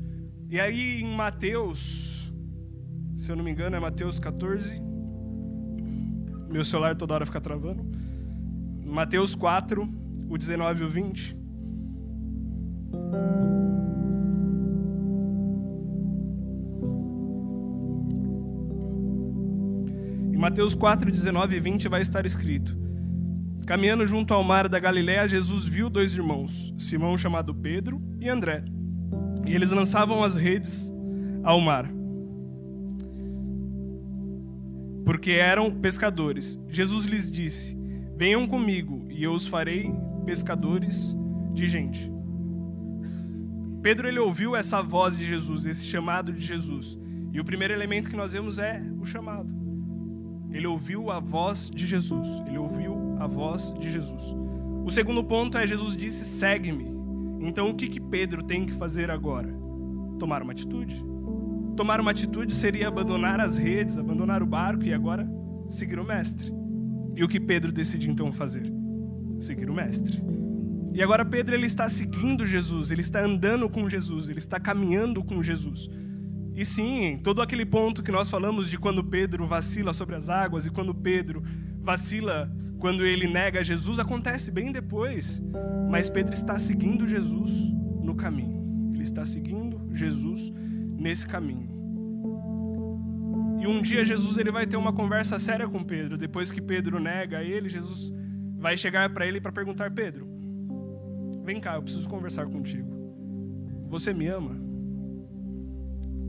E 0.49 0.61
aí 0.61 1.03
em 1.03 1.17
Mateus, 1.17 2.33
se 3.17 3.31
eu 3.31 3.37
não 3.37 3.45
me 3.45 3.51
engano, 3.51 3.77
é 3.77 3.81
Mateus 3.81 4.19
14. 4.19 4.81
Meu 6.49 6.65
celular 6.65 6.95
toda 6.97 7.15
hora 7.15 7.27
fica 7.27 7.41
travando. 7.41 7.85
Mateus 8.85 9.35
4, 9.35 9.83
o 10.29 10.39
19 10.39 10.83
e 10.83 10.85
o 10.85 10.89
20. 10.89 11.37
Mateus 20.45 20.75
4, 20.75 21.11
19 21.11 21.57
e 21.57 21.59
20 21.59 21.89
vai 21.89 22.03
estar 22.03 22.27
escrito: 22.27 22.77
Caminhando 23.67 24.07
junto 24.07 24.35
ao 24.35 24.45
mar 24.45 24.69
da 24.69 24.79
Galiléia, 24.79 25.27
Jesus 25.27 25.65
viu 25.65 25.89
dois 25.89 26.15
irmãos, 26.15 26.75
Simão 26.77 27.17
chamado 27.17 27.55
Pedro 27.55 27.99
e 28.21 28.29
André. 28.29 28.63
E 29.47 29.55
eles 29.55 29.71
lançavam 29.71 30.23
as 30.23 30.37
redes 30.37 30.93
ao 31.43 31.59
mar, 31.63 31.91
porque 35.07 35.31
eram 35.31 35.71
pescadores. 35.71 36.61
Jesus 36.69 37.07
lhes 37.07 37.33
disse: 37.33 37.75
Venham 38.15 38.47
comigo, 38.47 39.07
e 39.09 39.25
eu 39.25 39.33
os 39.33 39.47
farei 39.47 39.91
pescadores 40.27 41.17
de 41.55 41.67
gente. 41.67 42.13
Pedro 43.81 44.07
ele 44.07 44.19
ouviu 44.19 44.55
essa 44.55 44.83
voz 44.83 45.17
de 45.17 45.25
Jesus, 45.25 45.65
esse 45.65 45.87
chamado 45.87 46.35
de 46.35 46.43
Jesus. 46.43 46.99
E 47.33 47.41
o 47.41 47.45
primeiro 47.47 47.73
elemento 47.73 48.11
que 48.11 48.17
nós 48.17 48.35
vemos 48.35 48.59
é 48.59 48.85
o 49.01 49.07
chamado. 49.07 49.64
Ele 50.55 50.69
ouviu 50.69 51.11
a 51.11 51.19
voz 51.19 51.69
de 51.69 51.85
Jesus. 51.85 52.41
Ele 52.47 52.57
ouviu 52.57 53.17
a 53.19 53.27
voz 53.27 53.75
de 53.79 53.91
Jesus. 53.91 54.35
O 54.85 54.91
segundo 54.91 55.25
ponto 55.25 55.59
é 55.59 55.67
Jesus 55.67 55.97
disse: 55.97 56.25
"Segue-me". 56.25 56.95
Então 57.41 57.69
o 57.69 57.75
que 57.75 57.89
que 57.89 58.01
Pedro 58.01 58.43
tem 58.43 58.65
que 58.65 58.73
fazer 58.73 59.11
agora? 59.11 59.53
Tomar 60.19 60.43
uma 60.43 60.53
atitude. 60.53 61.05
Tomar 61.77 62.01
uma 62.01 62.13
atitude 62.13 62.55
seria 62.55 62.87
abandonar 62.87 63.41
as 63.41 63.59
redes, 63.59 63.99
abandonar 63.99 64.43
o 64.43 64.47
barco 64.47 64.85
e 64.85 64.95
agora 64.95 65.29
seguir 65.69 65.99
o 65.99 66.05
mestre. 66.05 66.53
E 67.17 67.25
o 67.25 67.29
que 67.29 67.41
Pedro 67.41 67.73
decide 67.73 68.09
então 68.09 68.33
fazer? 68.33 68.73
Seguir 69.41 69.69
o 69.69 69.75
mestre. 69.75 70.23
E 70.93 71.03
agora 71.03 71.25
Pedro 71.25 71.57
ele 71.57 71.67
está 71.67 71.89
seguindo 71.89 72.47
Jesus, 72.47 72.93
ele 72.93 73.01
está 73.01 73.25
andando 73.25 73.69
com 73.69 73.91
Jesus, 73.91 74.29
ele 74.29 74.39
está 74.39 74.61
caminhando 74.61 75.25
com 75.25 75.43
Jesus. 75.43 75.91
E 76.55 76.65
sim, 76.65 77.19
todo 77.23 77.43
aquele 77.43 77.67
ponto 77.67 78.03
que 78.03 78.13
nós 78.13 78.31
falamos 78.31 78.71
de 78.71 78.79
quando 78.79 79.03
Pedro 79.03 79.47
vacila 79.47 79.93
sobre 79.93 80.15
as 80.15 80.29
águas 80.29 80.67
e 80.67 80.71
quando 80.71 80.95
Pedro 80.95 81.43
vacila 81.81 82.51
quando 82.79 83.05
ele 83.05 83.27
nega 83.27 83.65
Jesus 83.65 83.99
acontece 83.99 84.51
bem 84.51 84.71
depois. 84.71 85.43
Mas 85.91 86.09
Pedro 86.09 86.33
está 86.35 86.59
seguindo 86.59 87.09
Jesus 87.09 87.73
no 88.03 88.15
caminho. 88.15 88.93
Ele 88.95 89.03
está 89.03 89.27
seguindo 89.27 89.89
Jesus 89.93 90.53
nesse 90.97 91.27
caminho. 91.27 91.75
E 93.61 93.67
um 93.67 93.81
dia 93.81 94.05
Jesus 94.05 94.37
ele 94.37 94.53
vai 94.53 94.67
ter 94.67 94.77
uma 94.77 94.93
conversa 94.93 95.39
séria 95.39 95.67
com 95.67 95.83
Pedro. 95.83 96.19
Depois 96.19 96.53
que 96.53 96.61
Pedro 96.61 97.01
nega 97.01 97.43
ele, 97.43 97.69
Jesus 97.69 98.13
vai 98.59 98.77
chegar 98.77 99.11
para 99.11 99.27
ele 99.27 99.41
para 99.41 99.51
perguntar: 99.51 99.91
Pedro, 99.91 100.29
vem 101.43 101.61
cá, 101.61 101.75
eu 101.75 101.83
preciso 101.83 102.09
conversar 102.09 102.47
contigo. 102.47 102.93
Você 103.89 104.13
me 104.13 104.27
ama? 104.27 104.64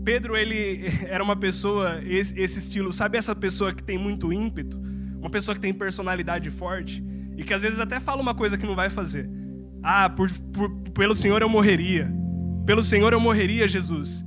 Pedro, 0.06 0.38
ele 0.38 0.86
era 1.10 1.24
uma 1.24 1.36
pessoa, 1.36 2.00
esse, 2.06 2.40
esse, 2.40 2.60
estilo, 2.60 2.94
sabe 2.94 3.18
essa 3.18 3.36
pessoa 3.36 3.74
que 3.74 3.84
tem 3.84 3.98
muito 3.98 4.32
ímpeto? 4.32 4.80
Uma 5.20 5.32
pessoa 5.32 5.56
que 5.56 5.62
tem 5.62 5.74
personalidade 5.74 6.52
forte 6.52 7.04
e 7.36 7.44
que 7.44 7.54
às 7.54 7.64
vezes 7.64 7.80
até 7.80 8.00
fala 8.00 8.22
uma 8.22 8.36
coisa 8.36 8.58
que 8.58 8.66
não 8.66 8.76
vai 8.76 8.90
fazer. 8.90 9.28
Ah, 9.82 10.08
por, 10.10 10.32
por, 10.54 10.70
pelo 10.92 11.16
Senhor 11.16 11.42
eu 11.42 11.50
morreria. 11.50 12.14
Pelo 12.66 12.84
Senhor 12.84 13.12
eu 13.12 13.20
morreria, 13.20 13.68
Jesus. 13.68 14.24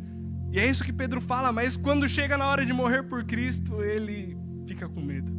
E 0.52 0.58
é 0.58 0.66
isso 0.66 0.82
que 0.82 0.92
Pedro 0.92 1.20
fala, 1.20 1.52
mas 1.52 1.76
quando 1.76 2.08
chega 2.08 2.36
na 2.36 2.46
hora 2.46 2.66
de 2.66 2.72
morrer 2.72 3.04
por 3.04 3.24
Cristo, 3.24 3.82
ele 3.82 4.36
fica 4.66 4.88
com 4.88 5.00
medo. 5.00 5.32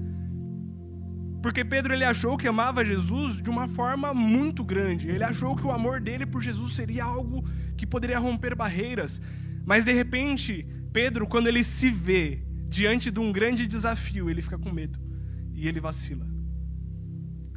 Porque 1.41 1.63
Pedro 1.63 1.93
ele 1.93 2.03
achou 2.03 2.38
que 2.38 2.48
amava 2.48 2.84
Jesus 2.84 3.41
de 3.41 3.50
uma 3.50 3.67
forma 3.67 4.13
muito 4.13 4.63
grande. 4.63 5.10
Ele 5.10 5.24
achou 5.24 5.55
que 5.55 5.65
o 5.65 5.72
amor 5.72 6.00
dele 6.00 6.25
por 6.25 6.41
Jesus 6.41 6.74
seria 6.74 7.05
algo 7.05 7.43
que 7.77 7.88
poderia 7.88 8.19
romper 8.19 8.55
barreiras. 8.55 9.22
Mas 9.70 9.86
de 9.86 9.94
repente, 9.94 10.66
Pedro, 10.92 11.28
quando 11.28 11.46
ele 11.46 11.64
se 11.64 11.92
vê 11.92 12.44
diante 12.68 13.12
de 13.12 13.20
um 13.20 13.32
grande 13.32 13.68
desafio, 13.68 14.28
ele 14.28 14.42
fica 14.42 14.58
com 14.58 14.72
medo 14.72 14.98
e 15.54 15.68
ele 15.68 15.80
vacila. 15.80 16.26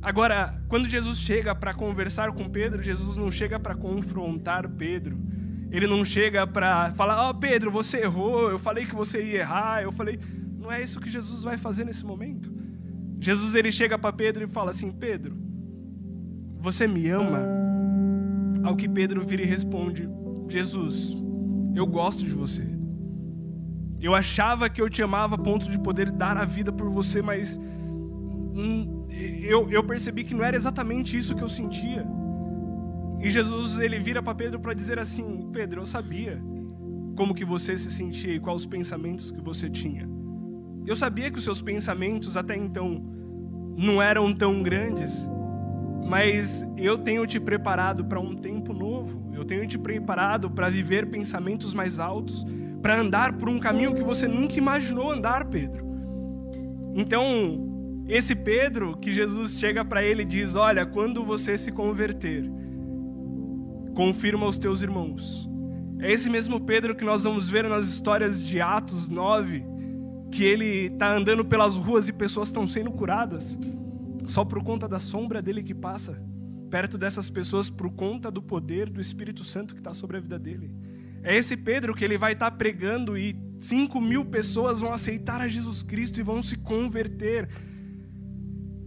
Agora, 0.02 0.62
quando 0.69 0.87
Jesus 0.87 1.19
chega 1.19 1.54
para 1.54 1.73
conversar 1.73 2.31
com 2.33 2.50
Pedro, 2.50 2.83
Jesus 2.83 3.16
não 3.16 3.31
chega 3.31 3.59
para 3.59 3.75
confrontar 3.75 4.69
Pedro. 4.69 5.19
Ele 5.71 5.87
não 5.87 6.04
chega 6.04 6.47
para 6.47 6.92
falar: 6.92 7.28
"Ó, 7.28 7.31
oh, 7.31 7.35
Pedro, 7.35 7.71
você 7.71 8.02
errou. 8.02 8.50
Eu 8.50 8.59
falei 8.59 8.85
que 8.85 8.95
você 8.95 9.25
ia 9.25 9.38
errar. 9.38 9.83
Eu 9.83 9.90
falei". 9.90 10.21
Não 10.59 10.71
é 10.71 10.83
isso 10.83 11.00
que 11.00 11.09
Jesus 11.09 11.42
vai 11.42 11.57
fazer 11.57 11.87
nesse 11.87 12.04
momento. 12.04 12.52
Jesus 13.19 13.54
ele 13.54 13.73
chega 13.73 13.99
para 13.99 14.12
Pedro 14.12 14.45
e 14.45 14.47
fala 14.47 14.73
assim: 14.73 14.90
"Pedro, 14.90 15.35
você 16.59 16.87
me 16.87 17.09
ama?" 17.09 17.42
Ao 18.62 18.76
que 18.76 18.87
Pedro 18.87 19.25
vira 19.25 19.40
e 19.40 19.47
responde: 19.47 20.07
"Jesus, 20.47 21.16
eu 21.74 21.86
gosto 21.86 22.24
de 22.24 22.30
você. 22.30 22.62
Eu 24.00 24.14
achava 24.14 24.68
que 24.68 24.82
eu 24.82 24.90
te 24.90 25.02
amava 25.02 25.36
a 25.36 25.38
ponto 25.38 25.70
de 25.70 25.78
poder 25.78 26.10
dar 26.10 26.36
a 26.36 26.44
vida 26.44 26.72
por 26.72 26.88
você, 26.88 27.22
mas 27.22 27.58
hum, 27.58 29.06
eu, 29.42 29.70
eu 29.70 29.84
percebi 29.84 30.24
que 30.24 30.34
não 30.34 30.44
era 30.44 30.56
exatamente 30.56 31.16
isso 31.16 31.34
que 31.34 31.42
eu 31.42 31.48
sentia. 31.48 32.04
E 33.20 33.30
Jesus 33.30 33.78
ele 33.78 34.00
vira 34.00 34.20
para 34.20 34.34
Pedro 34.34 34.58
para 34.58 34.74
dizer 34.74 34.98
assim: 34.98 35.48
Pedro, 35.52 35.82
eu 35.82 35.86
sabia 35.86 36.42
como 37.16 37.34
que 37.34 37.44
você 37.44 37.78
se 37.78 37.90
sentia 37.90 38.34
e 38.34 38.40
quais 38.40 38.62
os 38.62 38.66
pensamentos 38.66 39.30
que 39.30 39.40
você 39.40 39.70
tinha. 39.70 40.08
Eu 40.84 40.96
sabia 40.96 41.30
que 41.30 41.38
os 41.38 41.44
seus 41.44 41.62
pensamentos 41.62 42.36
até 42.36 42.56
então 42.56 43.00
não 43.76 44.02
eram 44.02 44.34
tão 44.34 44.62
grandes, 44.62 45.28
mas 46.08 46.66
eu 46.76 46.98
tenho 46.98 47.24
te 47.24 47.38
preparado 47.38 48.04
para 48.04 48.18
um 48.18 48.34
tempo 48.34 48.72
novo. 48.72 48.81
Eu 49.42 49.46
tenho 49.46 49.66
te 49.66 49.76
preparado 49.76 50.49
para 50.49 50.68
viver 50.68 51.11
pensamentos 51.11 51.75
mais 51.75 51.99
altos, 51.99 52.46
para 52.80 53.00
andar 53.00 53.32
por 53.32 53.49
um 53.49 53.58
caminho 53.58 53.92
que 53.92 54.04
você 54.04 54.28
nunca 54.28 54.56
imaginou 54.56 55.11
andar, 55.11 55.46
Pedro. 55.46 55.84
Então, 56.94 58.04
esse 58.06 58.37
Pedro 58.37 58.96
que 58.96 59.12
Jesus 59.12 59.58
chega 59.58 59.84
para 59.84 60.04
ele 60.04 60.22
e 60.22 60.25
diz: 60.25 60.54
Olha, 60.54 60.87
quando 60.87 61.25
você 61.25 61.58
se 61.58 61.72
converter, 61.72 62.49
confirma 63.96 64.46
aos 64.46 64.56
teus 64.56 64.80
irmãos. 64.80 65.50
É 65.99 66.12
esse 66.12 66.30
mesmo 66.30 66.61
Pedro 66.61 66.94
que 66.94 67.04
nós 67.04 67.25
vamos 67.25 67.50
ver 67.50 67.68
nas 67.68 67.88
histórias 67.88 68.40
de 68.40 68.61
Atos 68.61 69.08
9, 69.08 69.64
que 70.30 70.44
ele 70.44 70.87
está 70.87 71.16
andando 71.16 71.44
pelas 71.44 71.75
ruas 71.75 72.08
e 72.08 72.12
pessoas 72.12 72.46
estão 72.46 72.64
sendo 72.64 72.92
curadas 72.92 73.58
só 74.25 74.44
por 74.44 74.62
conta 74.62 74.87
da 74.87 75.00
sombra 75.00 75.42
dele 75.42 75.64
que 75.64 75.75
passa 75.75 76.16
perto 76.72 76.96
dessas 76.96 77.28
pessoas 77.28 77.68
por 77.68 77.90
conta 77.90 78.30
do 78.30 78.40
poder 78.40 78.88
do 78.88 78.98
Espírito 78.98 79.44
Santo 79.44 79.74
que 79.74 79.80
está 79.80 79.92
sobre 79.92 80.16
a 80.16 80.20
vida 80.20 80.38
dele. 80.38 80.70
É 81.22 81.36
esse 81.36 81.54
Pedro 81.54 81.94
que 81.94 82.02
ele 82.02 82.16
vai 82.16 82.32
estar 82.32 82.50
tá 82.50 82.56
pregando 82.56 83.14
e 83.14 83.36
5 83.58 84.00
mil 84.00 84.24
pessoas 84.24 84.80
vão 84.80 84.90
aceitar 84.90 85.42
a 85.42 85.48
Jesus 85.48 85.82
Cristo 85.82 86.18
e 86.18 86.22
vão 86.22 86.42
se 86.42 86.56
converter. 86.56 87.46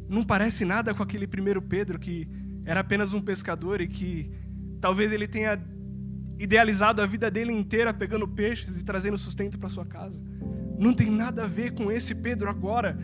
Não 0.10 0.24
parece 0.24 0.66
nada 0.66 0.96
com 0.96 1.04
aquele 1.04 1.28
primeiro 1.28 1.62
Pedro 1.62 2.00
que 2.00 2.28
era 2.66 2.80
apenas 2.80 3.14
um 3.14 3.22
pescador 3.22 3.80
e 3.80 3.88
que 3.88 4.32
talvez 4.82 5.12
ele 5.12 5.28
tenha 5.28 5.64
idealizado 6.40 7.04
a 7.04 7.06
vida 7.06 7.30
dele 7.30 7.52
inteira 7.52 7.94
pegando 7.94 8.28
peixes 8.28 8.82
e 8.82 8.84
trazendo 8.84 9.16
sustento 9.16 9.60
para 9.60 9.70
sua 9.70 9.86
casa. 9.86 10.20
não 10.80 10.92
tem 10.92 11.12
nada 11.12 11.44
a 11.44 11.48
ver 11.48 11.76
com 11.76 11.92
esse 11.92 12.16
Pedro 12.16 12.50
agora 12.50 12.98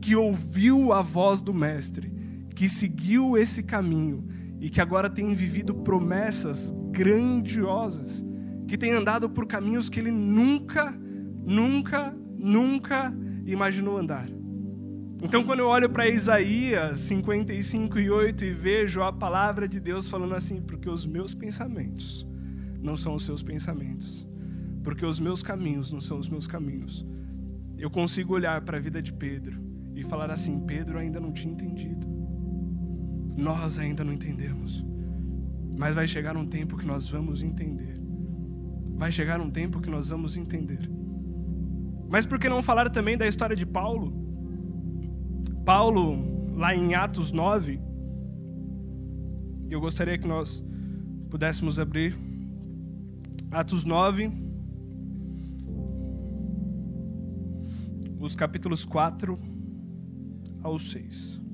que 0.00 0.14
ouviu 0.14 0.92
a 0.92 1.02
voz 1.02 1.40
do 1.40 1.52
Mestre, 1.52 2.17
que 2.58 2.68
seguiu 2.68 3.38
esse 3.38 3.62
caminho 3.62 4.26
e 4.60 4.68
que 4.68 4.80
agora 4.80 5.08
tem 5.08 5.32
vivido 5.32 5.72
promessas 5.72 6.74
grandiosas, 6.90 8.26
que 8.66 8.76
tem 8.76 8.90
andado 8.90 9.30
por 9.30 9.46
caminhos 9.46 9.88
que 9.88 10.00
ele 10.00 10.10
nunca, 10.10 10.90
nunca, 11.46 12.12
nunca 12.36 13.14
imaginou 13.46 13.96
andar. 13.96 14.28
Então, 15.22 15.44
quando 15.44 15.60
eu 15.60 15.68
olho 15.68 15.88
para 15.88 16.08
Isaías 16.08 16.98
55 16.98 17.96
e 18.00 18.10
8 18.10 18.44
e 18.44 18.52
vejo 18.52 19.02
a 19.02 19.12
palavra 19.12 19.68
de 19.68 19.78
Deus 19.78 20.08
falando 20.08 20.34
assim, 20.34 20.60
porque 20.60 20.90
os 20.90 21.06
meus 21.06 21.32
pensamentos 21.34 22.26
não 22.82 22.96
são 22.96 23.14
os 23.14 23.24
seus 23.24 23.40
pensamentos, 23.40 24.28
porque 24.82 25.06
os 25.06 25.20
meus 25.20 25.44
caminhos 25.44 25.92
não 25.92 26.00
são 26.00 26.18
os 26.18 26.28
meus 26.28 26.48
caminhos, 26.48 27.06
eu 27.78 27.88
consigo 27.88 28.34
olhar 28.34 28.60
para 28.62 28.78
a 28.78 28.80
vida 28.80 29.00
de 29.00 29.12
Pedro 29.12 29.62
e 29.94 30.02
falar 30.02 30.28
assim: 30.32 30.58
Pedro 30.58 30.98
ainda 30.98 31.20
não 31.20 31.32
tinha 31.32 31.52
entendido, 31.52 32.17
nós 33.38 33.78
ainda 33.78 34.02
não 34.02 34.12
entendemos, 34.12 34.84
mas 35.76 35.94
vai 35.94 36.08
chegar 36.08 36.36
um 36.36 36.44
tempo 36.44 36.76
que 36.76 36.84
nós 36.84 37.08
vamos 37.08 37.40
entender, 37.40 37.96
vai 38.96 39.12
chegar 39.12 39.40
um 39.40 39.48
tempo 39.48 39.80
que 39.80 39.88
nós 39.88 40.08
vamos 40.08 40.36
entender. 40.36 40.90
Mas 42.10 42.26
por 42.26 42.38
que 42.38 42.48
não 42.48 42.64
falar 42.64 42.90
também 42.90 43.16
da 43.16 43.28
história 43.28 43.54
de 43.54 43.64
Paulo? 43.64 44.12
Paulo, 45.64 46.56
lá 46.56 46.74
em 46.74 46.96
Atos 46.96 47.30
9, 47.30 47.80
eu 49.70 49.80
gostaria 49.80 50.18
que 50.18 50.26
nós 50.26 50.64
pudéssemos 51.30 51.78
abrir 51.78 52.18
Atos 53.52 53.84
9, 53.84 54.32
os 58.18 58.34
capítulos 58.34 58.84
4 58.84 59.38
ao 60.60 60.76
6. 60.76 61.47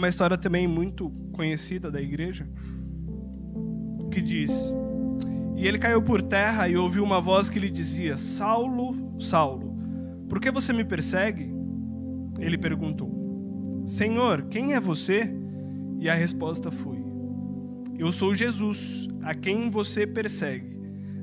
Uma 0.00 0.08
história 0.08 0.36
também 0.38 0.66
muito 0.66 1.10
conhecida 1.30 1.90
da 1.90 2.00
igreja, 2.00 2.48
que 4.10 4.20
diz: 4.22 4.72
E 5.54 5.68
ele 5.68 5.78
caiu 5.78 6.02
por 6.02 6.22
terra 6.22 6.66
e 6.68 6.76
ouviu 6.76 7.04
uma 7.04 7.20
voz 7.20 7.50
que 7.50 7.58
lhe 7.58 7.70
dizia: 7.70 8.16
Saulo, 8.16 9.20
Saulo, 9.20 9.78
por 10.26 10.40
que 10.40 10.50
você 10.50 10.72
me 10.72 10.84
persegue? 10.84 11.52
Ele 12.38 12.56
perguntou: 12.56 13.84
Senhor, 13.84 14.42
quem 14.44 14.72
é 14.74 14.80
você? 14.80 15.30
E 15.98 16.08
a 16.08 16.14
resposta 16.14 16.70
foi: 16.70 17.04
Eu 17.98 18.10
sou 18.10 18.34
Jesus, 18.34 19.06
a 19.22 19.34
quem 19.34 19.70
você 19.70 20.06
persegue. 20.06 20.78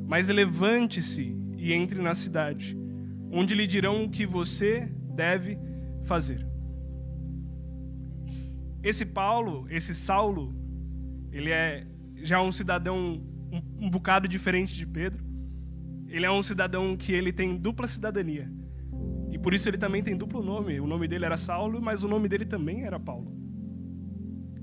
Mas 0.06 0.30
levante-se 0.30 1.36
e 1.58 1.74
entre 1.74 2.00
na 2.00 2.14
cidade, 2.14 2.78
onde 3.32 3.56
lhe 3.56 3.66
dirão 3.66 4.06
o 4.06 4.10
que 4.10 4.26
você 4.26 4.90
deve 5.16 5.58
fazer. 6.04 6.47
Esse 8.84 9.06
Paulo, 9.06 9.68
esse 9.70 9.94
Saulo, 9.94 10.56
ele 11.32 11.52
é 11.52 11.88
já 12.16 12.42
um 12.42 12.52
cidadão 12.52 13.22
um, 13.52 13.86
um 13.86 13.90
bocado 13.90 14.28
diferente 14.28 14.76
de 14.76 14.86
Pedro. 14.86 15.26
Ele 16.08 16.26
é 16.26 16.32
um 16.32 16.42
cidadão 16.42 16.96
que 16.96 17.12
ele 17.12 17.32
tem 17.32 17.58
dupla 17.58 17.88
cidadania. 17.88 18.52
E 19.30 19.38
por 19.38 19.54
isso 19.54 19.70
ele 19.70 19.78
também 19.78 20.02
tem 20.02 20.16
duplo 20.16 20.42
nome. 20.42 20.80
O 20.80 20.88
nome 20.88 21.08
dele 21.08 21.26
era 21.26 21.38
Saulo, 21.38 21.82
mas 21.82 22.04
o 22.04 22.08
nome 22.08 22.28
dele 22.28 22.46
também 22.46 22.84
era 22.84 23.00
Paulo. 23.00 23.36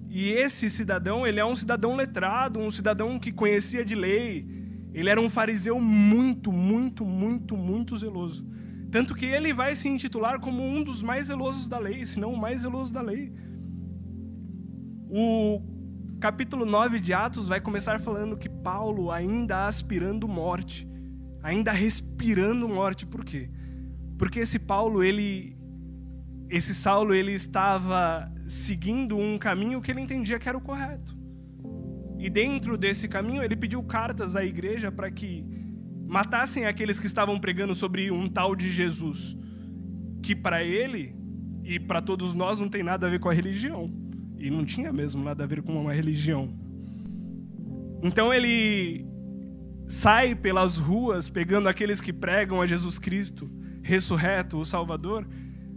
E 0.08 0.30
esse 0.30 0.70
cidadão, 0.70 1.26
ele 1.26 1.40
é 1.40 1.44
um 1.44 1.56
cidadão 1.56 1.96
letrado, 1.96 2.60
um 2.60 2.70
cidadão 2.70 3.18
que 3.18 3.32
conhecia 3.32 3.84
de 3.84 3.94
lei. 3.94 4.46
Ele 4.92 5.10
era 5.10 5.20
um 5.20 5.28
fariseu 5.28 5.80
muito, 5.80 6.52
muito, 6.52 7.04
muito, 7.04 7.56
muito 7.56 7.98
zeloso. 7.98 8.48
Tanto 8.90 9.14
que 9.14 9.26
ele 9.26 9.52
vai 9.52 9.74
se 9.74 9.88
intitular 9.88 10.38
como 10.38 10.62
um 10.62 10.84
dos 10.84 11.02
mais 11.02 11.26
zelosos 11.26 11.66
da 11.66 11.78
lei, 11.78 12.06
se 12.06 12.20
não 12.20 12.32
o 12.32 12.38
mais 12.38 12.60
zeloso 12.60 12.92
da 12.92 13.02
lei. 13.02 13.32
O 15.16 15.62
capítulo 16.18 16.66
9 16.66 16.98
de 16.98 17.12
Atos 17.12 17.46
vai 17.46 17.60
começar 17.60 18.00
falando 18.00 18.36
que 18.36 18.48
Paulo 18.48 19.12
ainda 19.12 19.68
aspirando 19.68 20.26
morte, 20.26 20.88
ainda 21.40 21.70
respirando 21.70 22.68
morte. 22.68 23.06
Por 23.06 23.24
quê? 23.24 23.48
Porque 24.18 24.40
esse 24.40 24.58
Paulo, 24.58 25.04
ele 25.04 25.56
esse 26.50 26.74
Saulo, 26.74 27.14
ele 27.14 27.30
estava 27.30 28.28
seguindo 28.48 29.16
um 29.16 29.38
caminho 29.38 29.80
que 29.80 29.92
ele 29.92 30.00
entendia 30.00 30.36
que 30.36 30.48
era 30.48 30.58
o 30.58 30.60
correto. 30.60 31.16
E 32.18 32.28
dentro 32.28 32.76
desse 32.76 33.06
caminho, 33.06 33.40
ele 33.40 33.54
pediu 33.54 33.84
cartas 33.84 34.34
à 34.34 34.44
igreja 34.44 34.90
para 34.90 35.12
que 35.12 35.46
matassem 36.08 36.66
aqueles 36.66 36.98
que 36.98 37.06
estavam 37.06 37.38
pregando 37.38 37.72
sobre 37.72 38.10
um 38.10 38.26
tal 38.26 38.56
de 38.56 38.68
Jesus, 38.72 39.38
que 40.20 40.34
para 40.34 40.64
ele 40.64 41.14
e 41.62 41.78
para 41.78 42.02
todos 42.02 42.34
nós 42.34 42.58
não 42.58 42.68
tem 42.68 42.82
nada 42.82 43.06
a 43.06 43.10
ver 43.10 43.20
com 43.20 43.28
a 43.28 43.32
religião. 43.32 44.02
E 44.44 44.50
não 44.50 44.62
tinha 44.62 44.92
mesmo 44.92 45.24
nada 45.24 45.42
a 45.42 45.46
ver 45.46 45.62
com 45.62 45.80
uma 45.80 45.94
religião. 45.94 46.50
Então 48.02 48.32
ele 48.32 49.06
sai 49.86 50.34
pelas 50.34 50.76
ruas 50.76 51.30
pegando 51.30 51.66
aqueles 51.66 51.98
que 51.98 52.12
pregam 52.12 52.60
a 52.60 52.66
Jesus 52.66 52.98
Cristo, 52.98 53.50
ressurreto, 53.82 54.58
o 54.58 54.66
Salvador, 54.66 55.26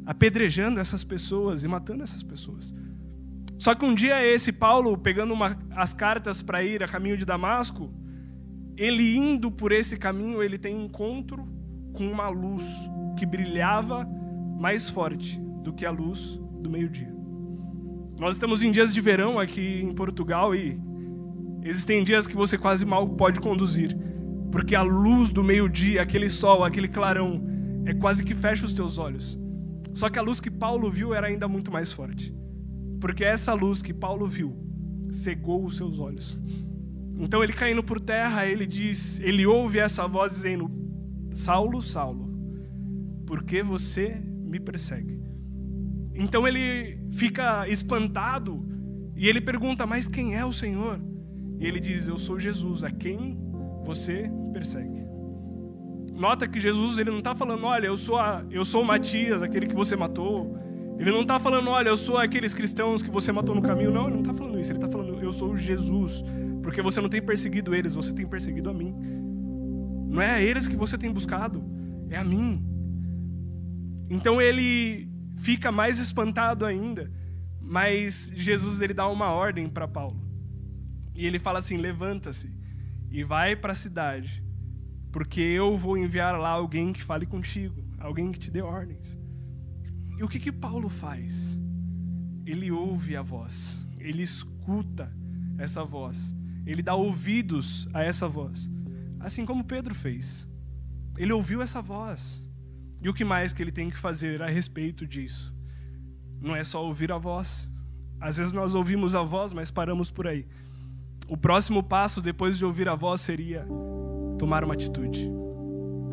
apedrejando 0.05 0.81
essas 0.81 1.01
pessoas 1.05 1.63
e 1.63 1.67
matando 1.69 2.03
essas 2.03 2.21
pessoas. 2.21 2.75
Só 3.57 3.73
que 3.73 3.85
um 3.85 3.95
dia 3.95 4.21
esse 4.25 4.51
Paulo, 4.51 4.97
pegando 4.97 5.33
uma, 5.33 5.57
as 5.73 5.93
cartas 5.93 6.41
para 6.41 6.61
ir 6.61 6.83
a 6.83 6.89
caminho 6.89 7.15
de 7.15 7.25
Damasco, 7.25 7.89
ele 8.75 9.15
indo 9.15 9.49
por 9.49 9.71
esse 9.71 9.95
caminho, 9.95 10.43
ele 10.43 10.57
tem 10.57 10.83
encontro 10.83 11.47
com 11.93 12.05
uma 12.05 12.27
luz 12.27 12.65
que 13.17 13.25
brilhava 13.25 14.05
mais 14.59 14.89
forte 14.89 15.39
do 15.63 15.71
que 15.71 15.85
a 15.85 15.89
luz 15.89 16.37
do 16.59 16.69
meio-dia. 16.69 17.16
Nós 18.19 18.33
estamos 18.33 18.63
em 18.63 18.71
dias 18.71 18.91
de 18.91 18.99
verão 18.99 19.37
aqui 19.37 19.81
em 19.81 19.93
Portugal 19.93 20.55
e 20.55 20.79
existem 21.63 22.03
dias 22.03 22.25
que 22.25 22.35
você 22.35 22.57
quase 22.57 22.83
mal 22.83 23.07
pode 23.07 23.39
conduzir, 23.39 23.95
porque 24.51 24.73
a 24.73 24.81
luz 24.81 25.29
do 25.29 25.43
meio-dia, 25.43 26.01
aquele 26.01 26.27
sol, 26.27 26.63
aquele 26.63 26.87
clarão, 26.87 27.45
é 27.85 27.93
quase 27.93 28.23
que 28.23 28.33
fecha 28.33 28.65
os 28.65 28.73
teus 28.73 28.97
olhos. 28.97 29.37
Só 29.93 30.09
que 30.09 30.17
a 30.17 30.23
luz 30.23 30.39
que 30.39 30.49
Paulo 30.49 30.89
viu 30.89 31.13
era 31.13 31.27
ainda 31.27 31.47
muito 31.47 31.71
mais 31.71 31.91
forte, 31.91 32.33
porque 32.99 33.23
essa 33.23 33.53
luz 33.53 33.83
que 33.83 33.93
Paulo 33.93 34.25
viu 34.25 34.57
cegou 35.11 35.63
os 35.63 35.77
seus 35.77 35.99
olhos. 35.99 36.39
Então 37.19 37.43
ele 37.43 37.53
caindo 37.53 37.83
por 37.83 37.99
terra, 38.01 38.47
ele 38.47 38.65
diz, 38.65 39.19
ele 39.19 39.45
ouve 39.45 39.77
essa 39.77 40.07
voz 40.07 40.33
dizendo: 40.33 40.67
Saulo, 41.35 41.83
Saulo, 41.83 42.27
por 43.27 43.43
que 43.43 43.61
você 43.61 44.19
me 44.43 44.59
persegue? 44.59 45.26
Então 46.17 46.47
ele 46.47 46.99
fica 47.11 47.67
espantado 47.69 48.65
e 49.15 49.27
ele 49.27 49.39
pergunta: 49.39 49.85
Mas 49.85 50.07
quem 50.07 50.35
é 50.35 50.43
o 50.43 50.51
Senhor? 50.51 50.99
E 51.59 51.67
ele 51.67 51.79
diz: 51.79 52.07
Eu 52.07 52.17
sou 52.17 52.39
Jesus, 52.39 52.83
a 52.83 52.89
quem 52.89 53.37
você 53.85 54.29
persegue. 54.51 55.05
Nota 56.13 56.47
que 56.47 56.59
Jesus 56.59 56.97
ele 56.97 57.11
não 57.11 57.19
está 57.19 57.35
falando: 57.35 57.65
Olha, 57.65 57.85
eu 57.85 57.95
sou, 57.95 58.17
a, 58.17 58.43
eu 58.49 58.65
sou 58.65 58.81
o 58.81 58.85
Matias, 58.85 59.43
aquele 59.43 59.67
que 59.67 59.75
você 59.75 59.95
matou. 59.95 60.57
Ele 60.97 61.11
não 61.11 61.21
está 61.21 61.39
falando: 61.39 61.69
Olha, 61.69 61.89
eu 61.89 61.97
sou 61.97 62.17
aqueles 62.17 62.53
cristãos 62.55 63.03
que 63.03 63.11
você 63.11 63.31
matou 63.31 63.53
no 63.53 63.61
caminho. 63.61 63.91
Não, 63.91 64.05
ele 64.05 64.15
não 64.15 64.21
está 64.21 64.33
falando 64.33 64.59
isso. 64.59 64.71
Ele 64.71 64.79
está 64.79 64.89
falando: 64.89 65.21
Eu 65.21 65.31
sou 65.31 65.55
Jesus, 65.55 66.23
porque 66.63 66.81
você 66.81 66.99
não 66.99 67.09
tem 67.09 67.21
perseguido 67.21 67.75
eles, 67.75 67.93
você 67.93 68.11
tem 68.11 68.25
perseguido 68.25 68.71
a 68.71 68.73
mim. 68.73 68.95
Não 70.09 70.19
é 70.19 70.31
a 70.31 70.41
eles 70.41 70.67
que 70.67 70.75
você 70.75 70.97
tem 70.97 71.11
buscado, 71.11 71.63
é 72.09 72.17
a 72.17 72.23
mim. 72.23 72.65
Então 74.09 74.41
ele 74.41 75.06
fica 75.37 75.71
mais 75.71 75.99
espantado 75.99 76.65
ainda. 76.65 77.11
Mas 77.61 78.31
Jesus 78.35 78.81
ele 78.81 78.93
dá 78.93 79.07
uma 79.07 79.27
ordem 79.27 79.67
para 79.67 79.87
Paulo. 79.87 80.25
E 81.13 81.25
ele 81.25 81.39
fala 81.39 81.59
assim: 81.59 81.77
"Levanta-se 81.77 82.51
e 83.09 83.23
vai 83.23 83.55
para 83.55 83.73
a 83.73 83.75
cidade, 83.75 84.43
porque 85.11 85.41
eu 85.41 85.77
vou 85.77 85.97
enviar 85.97 86.37
lá 86.37 86.49
alguém 86.49 86.93
que 86.93 87.03
fale 87.03 87.25
contigo, 87.25 87.83
alguém 87.99 88.31
que 88.31 88.39
te 88.39 88.51
dê 88.51 88.61
ordens". 88.61 89.17
E 90.17 90.23
o 90.23 90.27
que 90.27 90.39
que 90.39 90.51
Paulo 90.51 90.89
faz? 90.89 91.59
Ele 92.45 92.71
ouve 92.71 93.15
a 93.15 93.21
voz, 93.21 93.87
ele 93.99 94.23
escuta 94.23 95.11
essa 95.57 95.83
voz, 95.83 96.33
ele 96.65 96.81
dá 96.81 96.95
ouvidos 96.95 97.87
a 97.93 98.03
essa 98.03 98.27
voz, 98.27 98.71
assim 99.19 99.45
como 99.45 99.63
Pedro 99.63 99.93
fez. 99.93 100.47
Ele 101.17 101.33
ouviu 101.33 101.61
essa 101.61 101.81
voz. 101.81 102.43
E 103.01 103.09
o 103.09 103.13
que 103.13 103.23
mais 103.23 103.53
que 103.53 103.61
ele 103.61 103.71
tem 103.71 103.89
que 103.89 103.97
fazer 103.97 104.41
a 104.41 104.47
respeito 104.47 105.05
disso? 105.05 105.53
Não 106.41 106.55
é 106.55 106.63
só 106.63 106.83
ouvir 106.83 107.11
a 107.11 107.17
voz. 107.17 107.69
Às 108.19 108.37
vezes 108.37 108.53
nós 108.53 108.73
ouvimos 108.73 109.15
a 109.15 109.21
voz, 109.21 109.53
mas 109.53 109.69
paramos 109.69 110.09
por 110.09 110.27
aí. 110.27 110.45
O 111.27 111.37
próximo 111.37 111.83
passo 111.83 112.21
depois 112.21 112.57
de 112.57 112.65
ouvir 112.65 112.87
a 112.89 112.95
voz 112.95 113.21
seria 113.21 113.67
tomar 114.39 114.63
uma 114.63 114.73
atitude. 114.73 115.29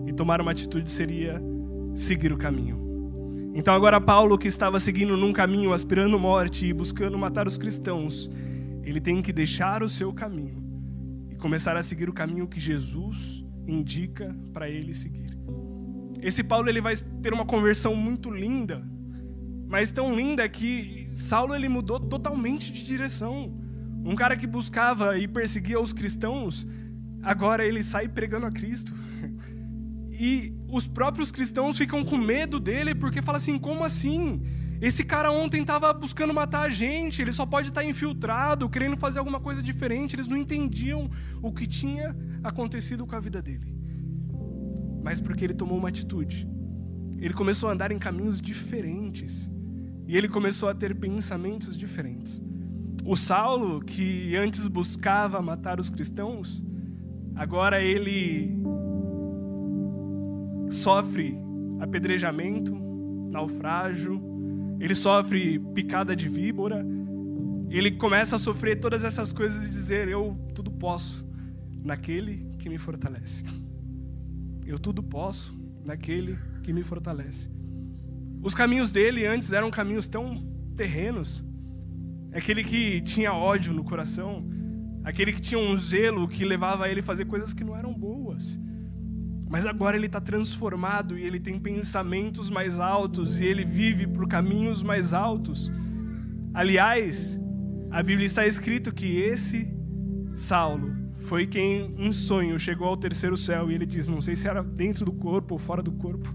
E 0.06 0.12
tomar 0.12 0.40
uma 0.40 0.50
atitude 0.50 0.90
seria 0.90 1.40
seguir 1.94 2.32
o 2.32 2.36
caminho. 2.36 2.82
Então 3.54 3.72
agora 3.72 4.00
Paulo, 4.00 4.36
que 4.36 4.48
estava 4.48 4.80
seguindo 4.80 5.16
num 5.16 5.32
caminho, 5.32 5.72
aspirando 5.72 6.18
morte 6.18 6.66
e 6.66 6.72
buscando 6.72 7.16
matar 7.16 7.46
os 7.46 7.56
cristãos, 7.56 8.28
ele 8.82 9.00
tem 9.00 9.22
que 9.22 9.32
deixar 9.32 9.82
o 9.82 9.88
seu 9.88 10.12
caminho 10.12 10.62
e 11.30 11.36
começar 11.36 11.76
a 11.76 11.82
seguir 11.82 12.08
o 12.08 12.12
caminho 12.12 12.48
que 12.48 12.58
Jesus 12.58 13.44
indica 13.66 14.34
para 14.52 14.68
ele 14.68 14.92
seguir. 14.92 15.23
Esse 16.24 16.42
Paulo 16.42 16.70
ele 16.70 16.80
vai 16.80 16.96
ter 17.22 17.34
uma 17.34 17.44
conversão 17.44 17.94
muito 17.94 18.30
linda, 18.30 18.82
mas 19.68 19.92
tão 19.92 20.14
linda 20.14 20.48
que 20.48 21.06
Saulo 21.10 21.54
ele 21.54 21.68
mudou 21.68 22.00
totalmente 22.00 22.72
de 22.72 22.82
direção. 22.82 23.54
Um 24.02 24.14
cara 24.16 24.34
que 24.34 24.46
buscava 24.46 25.18
e 25.18 25.28
perseguia 25.28 25.78
os 25.78 25.92
cristãos, 25.92 26.66
agora 27.22 27.62
ele 27.62 27.82
sai 27.82 28.08
pregando 28.08 28.46
a 28.46 28.50
Cristo. 28.50 28.94
E 30.16 30.54
os 30.66 30.86
próprios 30.86 31.30
cristãos 31.30 31.76
ficam 31.76 32.02
com 32.04 32.16
medo 32.16 32.58
dele 32.58 32.94
porque 32.94 33.20
fala 33.20 33.36
assim: 33.36 33.58
como 33.58 33.84
assim? 33.84 34.40
Esse 34.80 35.04
cara 35.04 35.30
ontem 35.30 35.60
estava 35.60 35.92
buscando 35.92 36.32
matar 36.32 36.62
a 36.62 36.70
gente, 36.70 37.20
ele 37.20 37.32
só 37.32 37.44
pode 37.44 37.68
estar 37.68 37.84
infiltrado, 37.84 38.68
querendo 38.70 38.96
fazer 38.96 39.18
alguma 39.18 39.40
coisa 39.40 39.62
diferente. 39.62 40.16
Eles 40.16 40.28
não 40.28 40.38
entendiam 40.38 41.10
o 41.42 41.52
que 41.52 41.66
tinha 41.66 42.16
acontecido 42.42 43.06
com 43.06 43.14
a 43.14 43.20
vida 43.20 43.42
dele. 43.42 43.83
Mas 45.04 45.20
porque 45.20 45.44
ele 45.44 45.52
tomou 45.52 45.76
uma 45.76 45.90
atitude, 45.90 46.48
ele 47.18 47.34
começou 47.34 47.68
a 47.68 47.72
andar 47.72 47.92
em 47.92 47.98
caminhos 47.98 48.40
diferentes 48.40 49.52
e 50.08 50.16
ele 50.16 50.28
começou 50.28 50.68
a 50.68 50.74
ter 50.74 50.94
pensamentos 50.94 51.76
diferentes. 51.76 52.42
O 53.04 53.14
Saulo, 53.14 53.82
que 53.82 54.34
antes 54.34 54.66
buscava 54.66 55.42
matar 55.42 55.78
os 55.78 55.90
cristãos, 55.90 56.64
agora 57.36 57.82
ele 57.82 58.56
sofre 60.70 61.36
apedrejamento, 61.80 62.74
naufrágio, 63.30 64.22
ele 64.80 64.94
sofre 64.94 65.58
picada 65.74 66.16
de 66.16 66.30
víbora, 66.30 66.84
ele 67.68 67.90
começa 67.90 68.36
a 68.36 68.38
sofrer 68.38 68.80
todas 68.80 69.04
essas 69.04 69.34
coisas 69.34 69.66
e 69.66 69.70
dizer: 69.70 70.08
Eu 70.08 70.34
tudo 70.54 70.70
posso 70.70 71.26
naquele 71.82 72.48
que 72.58 72.70
me 72.70 72.78
fortalece. 72.78 73.44
Eu 74.66 74.78
tudo 74.78 75.02
posso 75.02 75.54
naquele 75.84 76.38
que 76.62 76.72
me 76.72 76.82
fortalece. 76.82 77.50
Os 78.42 78.54
caminhos 78.54 78.90
dele 78.90 79.26
antes 79.26 79.52
eram 79.52 79.70
caminhos 79.70 80.08
tão 80.08 80.46
terrenos. 80.76 81.44
Aquele 82.32 82.64
que 82.64 83.00
tinha 83.02 83.32
ódio 83.32 83.72
no 83.72 83.84
coração, 83.84 84.44
aquele 85.04 85.32
que 85.32 85.40
tinha 85.40 85.58
um 85.58 85.76
zelo 85.76 86.26
que 86.26 86.44
levava 86.44 86.88
ele 86.88 87.00
a 87.00 87.04
fazer 87.04 87.26
coisas 87.26 87.52
que 87.52 87.62
não 87.62 87.76
eram 87.76 87.92
boas. 87.92 88.58
Mas 89.48 89.66
agora 89.66 89.96
ele 89.96 90.06
está 90.06 90.20
transformado 90.20 91.16
e 91.16 91.22
ele 91.22 91.38
tem 91.38 91.58
pensamentos 91.58 92.50
mais 92.50 92.80
altos 92.80 93.40
e 93.40 93.44
ele 93.44 93.64
vive 93.64 94.06
por 94.06 94.26
caminhos 94.26 94.82
mais 94.82 95.12
altos. 95.12 95.70
Aliás, 96.52 97.38
a 97.90 98.02
Bíblia 98.02 98.26
está 98.26 98.46
escrito 98.46 98.92
que 98.92 99.18
esse 99.18 99.72
Saulo 100.34 101.03
foi 101.24 101.46
quem, 101.46 101.94
em 101.96 102.12
sonho, 102.12 102.58
chegou 102.58 102.86
ao 102.86 102.96
terceiro 102.98 103.36
céu 103.36 103.70
e 103.70 103.74
ele 103.74 103.86
diz: 103.86 104.08
Não 104.08 104.20
sei 104.20 104.36
se 104.36 104.46
era 104.46 104.62
dentro 104.62 105.06
do 105.06 105.12
corpo 105.12 105.54
ou 105.54 105.58
fora 105.58 105.82
do 105.82 105.90
corpo. 105.92 106.32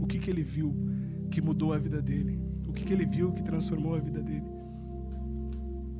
O 0.00 0.06
que, 0.06 0.18
que 0.18 0.30
ele 0.30 0.42
viu 0.42 0.74
que 1.30 1.42
mudou 1.42 1.72
a 1.72 1.78
vida 1.78 2.00
dele? 2.00 2.40
O 2.66 2.72
que, 2.72 2.84
que 2.84 2.92
ele 2.92 3.04
viu 3.04 3.32
que 3.32 3.42
transformou 3.42 3.94
a 3.94 3.98
vida 3.98 4.22
dele? 4.22 4.46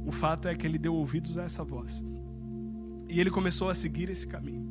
O 0.07 0.13
fato 0.13 0.49
é 0.49 0.55
que 0.55 0.67
ele 0.67 0.79
deu 0.79 0.95
ouvidos 0.95 1.39
a 1.39 1.43
essa 1.43 1.63
voz. 1.63 2.05
E 3.09 3.21
ele 3.21 3.31
começou 3.31 3.69
a 3.69 3.75
seguir 3.75 4.09
esse 4.09 4.27
caminho. 4.27 4.67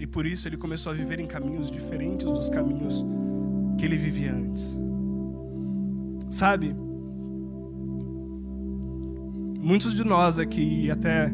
E 0.00 0.06
por 0.06 0.26
isso 0.26 0.48
ele 0.48 0.56
começou 0.56 0.90
a 0.90 0.94
viver 0.94 1.20
em 1.20 1.26
caminhos 1.26 1.70
diferentes 1.70 2.26
dos 2.26 2.48
caminhos 2.48 3.04
que 3.78 3.84
ele 3.84 3.96
vivia 3.96 4.32
antes. 4.32 4.76
Sabe? 6.30 6.74
Muitos 9.64 9.94
de 9.94 10.04
nós 10.04 10.38
aqui, 10.38 10.90
até 10.90 11.32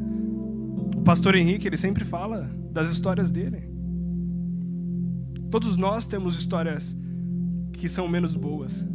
o 0.95 1.03
pastor 1.03 1.35
Henrique, 1.35 1.67
ele 1.67 1.77
sempre 1.77 2.05
fala 2.05 2.49
das 2.71 2.89
histórias 2.89 3.29
dele. 3.29 3.69
Todos 5.51 5.77
nós 5.77 6.07
temos 6.07 6.39
histórias 6.39 6.97
que 7.73 7.89
são 7.89 8.07
menos 8.07 8.37
boas. 8.37 8.87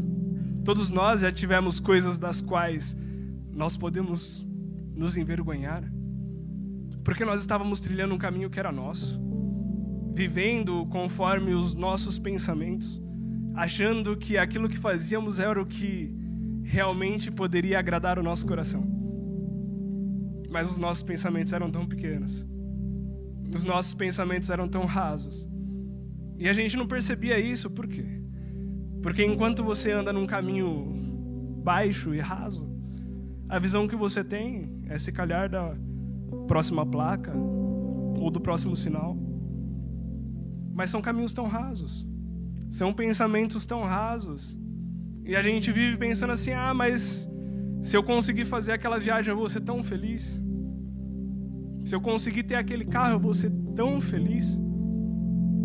Todos 0.63 0.89
nós 0.89 1.19
já 1.19 1.33
tivemos 1.33 1.81
coisas 1.81 2.17
das 2.17 2.39
quais 2.39 2.95
nós 3.51 3.75
podemos 3.75 4.47
nos 4.95 5.17
envergonhar. 5.17 5.83
Porque 7.03 7.25
nós 7.25 7.41
estávamos 7.41 7.81
trilhando 7.81 8.15
um 8.15 8.17
caminho 8.17 8.49
que 8.49 8.57
era 8.57 8.71
nosso 8.71 9.21
vivendo 10.13 10.85
conforme 10.85 11.53
os 11.53 11.73
nossos 11.73 12.17
pensamentos, 12.17 13.01
achando 13.53 14.15
que 14.15 14.37
aquilo 14.37 14.69
que 14.69 14.77
fazíamos 14.77 15.39
era 15.39 15.61
o 15.61 15.65
que 15.65 16.15
realmente 16.63 17.29
poderia 17.29 17.77
agradar 17.77 18.17
o 18.17 18.23
nosso 18.23 18.47
coração. 18.47 18.94
Mas 20.55 20.71
os 20.71 20.77
nossos 20.77 21.03
pensamentos 21.03 21.51
eram 21.51 21.69
tão 21.69 21.85
pequenos, 21.85 22.47
os 23.53 23.65
nossos 23.65 23.93
pensamentos 23.93 24.49
eram 24.49 24.69
tão 24.69 24.85
rasos. 24.85 25.49
E 26.37 26.47
a 26.47 26.53
gente 26.53 26.77
não 26.77 26.87
percebia 26.87 27.37
isso, 27.37 27.69
por 27.69 27.85
quê? 27.85 28.21
Porque 29.03 29.25
enquanto 29.25 29.65
você 29.65 29.91
anda 29.91 30.13
num 30.13 30.25
caminho 30.25 31.59
baixo 31.61 32.15
e 32.15 32.21
raso, 32.21 32.69
a 33.49 33.59
visão 33.59 33.85
que 33.85 33.97
você 33.97 34.23
tem 34.23 34.81
é 34.87 34.97
se 34.97 35.11
calhar 35.11 35.49
da 35.49 35.75
próxima 36.47 36.85
placa 36.85 37.33
ou 37.35 38.31
do 38.31 38.39
próximo 38.39 38.77
sinal. 38.77 39.17
Mas 40.73 40.89
são 40.89 41.01
caminhos 41.01 41.33
tão 41.33 41.47
rasos. 41.47 42.07
São 42.69 42.93
pensamentos 42.93 43.65
tão 43.65 43.83
rasos. 43.83 44.57
E 45.25 45.35
a 45.35 45.41
gente 45.41 45.69
vive 45.69 45.97
pensando 45.97 46.31
assim: 46.31 46.53
ah, 46.53 46.73
mas 46.73 47.29
se 47.85 47.95
eu 47.95 48.01
conseguir 48.01 48.45
fazer 48.45 48.71
aquela 48.71 48.97
viagem, 48.99 49.29
eu 49.29 49.37
vou 49.37 49.47
ser 49.47 49.61
tão 49.61 49.83
feliz. 49.83 50.41
Se 51.85 51.93
eu 51.93 52.01
conseguir 52.01 52.41
ter 52.41 52.55
aquele 52.55 52.83
carro, 52.83 53.13
eu 53.13 53.19
vou 53.19 53.35
ser 53.35 53.51
tão 53.75 54.01
feliz. 54.01 54.59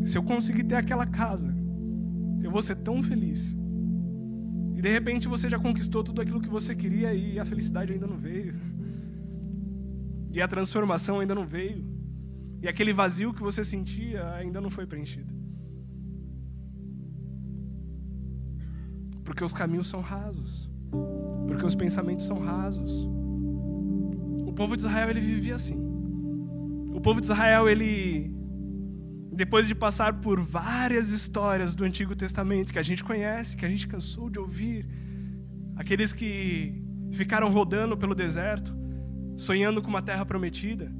Se 0.04 0.18
eu 0.18 0.22
conseguir 0.22 0.64
ter 0.64 0.74
aquela 0.74 1.06
casa, 1.06 1.48
eu 2.42 2.50
vou 2.50 2.60
ser 2.60 2.76
tão 2.76 3.02
feliz. 3.02 3.56
E 4.76 4.82
de 4.82 4.90
repente 4.90 5.28
você 5.28 5.48
já 5.48 5.58
conquistou 5.58 6.04
tudo 6.04 6.20
aquilo 6.20 6.42
que 6.42 6.48
você 6.50 6.74
queria 6.74 7.14
e 7.14 7.38
a 7.38 7.44
felicidade 7.46 7.94
ainda 7.94 8.06
não 8.06 8.18
veio. 8.18 8.54
E 10.30 10.42
a 10.42 10.46
transformação 10.46 11.20
ainda 11.20 11.34
não 11.34 11.46
veio. 11.46 11.82
E 12.60 12.68
aquele 12.68 12.92
vazio 12.92 13.32
que 13.32 13.42
você 13.42 13.64
sentia 13.64 14.30
ainda 14.34 14.60
não 14.60 14.68
foi 14.68 14.86
preenchido. 14.86 15.32
Porque 19.24 19.42
os 19.42 19.54
caminhos 19.54 19.88
são 19.88 20.02
rasos. 20.02 20.69
Porque 21.46 21.64
os 21.64 21.74
pensamentos 21.74 22.26
são 22.26 22.38
rasos. 22.38 23.08
O 24.46 24.52
povo 24.52 24.76
de 24.76 24.82
Israel 24.82 25.10
ele 25.10 25.20
vivia 25.20 25.54
assim. 25.54 25.78
O 26.92 27.00
povo 27.00 27.20
de 27.20 27.26
Israel 27.26 27.68
ele 27.68 28.34
depois 29.32 29.66
de 29.66 29.74
passar 29.74 30.20
por 30.20 30.40
várias 30.40 31.08
histórias 31.10 31.74
do 31.74 31.84
Antigo 31.84 32.14
Testamento 32.14 32.72
que 32.72 32.78
a 32.78 32.82
gente 32.82 33.02
conhece, 33.02 33.56
que 33.56 33.64
a 33.64 33.68
gente 33.68 33.88
cansou 33.88 34.28
de 34.28 34.38
ouvir, 34.38 34.86
aqueles 35.76 36.12
que 36.12 36.84
ficaram 37.12 37.48
rodando 37.48 37.96
pelo 37.96 38.14
deserto, 38.14 38.76
sonhando 39.36 39.80
com 39.80 39.88
uma 39.88 40.02
terra 40.02 40.26
prometida, 40.26 40.92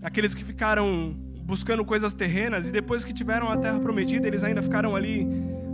aqueles 0.00 0.34
que 0.34 0.42
ficaram 0.42 1.14
buscando 1.44 1.84
coisas 1.84 2.14
terrenas 2.14 2.68
e 2.68 2.72
depois 2.72 3.04
que 3.04 3.12
tiveram 3.12 3.50
a 3.50 3.56
terra 3.58 3.78
prometida, 3.78 4.26
eles 4.26 4.44
ainda 4.44 4.62
ficaram 4.62 4.96
ali. 4.96 5.28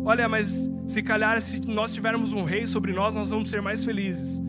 Olha, 0.09 0.27
mas 0.27 0.71
se 0.87 1.03
calhar 1.03 1.38
se 1.38 1.68
nós 1.68 1.92
tivermos 1.92 2.33
um 2.33 2.42
rei 2.42 2.66
sobre 2.66 2.94
nós, 2.94 3.14
nós 3.14 3.29
vamos 3.29 3.51
ser 3.51 3.61
mais 3.61 3.85
felizes. 3.85 4.42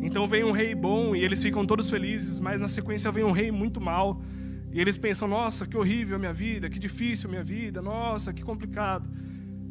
Então 0.00 0.28
vem 0.28 0.44
um 0.44 0.52
rei 0.52 0.72
bom 0.72 1.16
e 1.16 1.24
eles 1.24 1.42
ficam 1.42 1.66
todos 1.66 1.90
felizes, 1.90 2.38
mas 2.38 2.60
na 2.60 2.68
sequência 2.68 3.10
vem 3.10 3.24
um 3.24 3.32
rei 3.32 3.50
muito 3.50 3.80
mal. 3.80 4.22
E 4.70 4.80
eles 4.80 4.96
pensam: 4.96 5.26
nossa, 5.26 5.66
que 5.66 5.76
horrível 5.76 6.14
a 6.14 6.18
minha 6.20 6.32
vida, 6.32 6.70
que 6.70 6.78
difícil 6.78 7.28
a 7.28 7.30
minha 7.32 7.42
vida, 7.42 7.82
nossa, 7.82 8.32
que 8.32 8.44
complicado. 8.44 9.10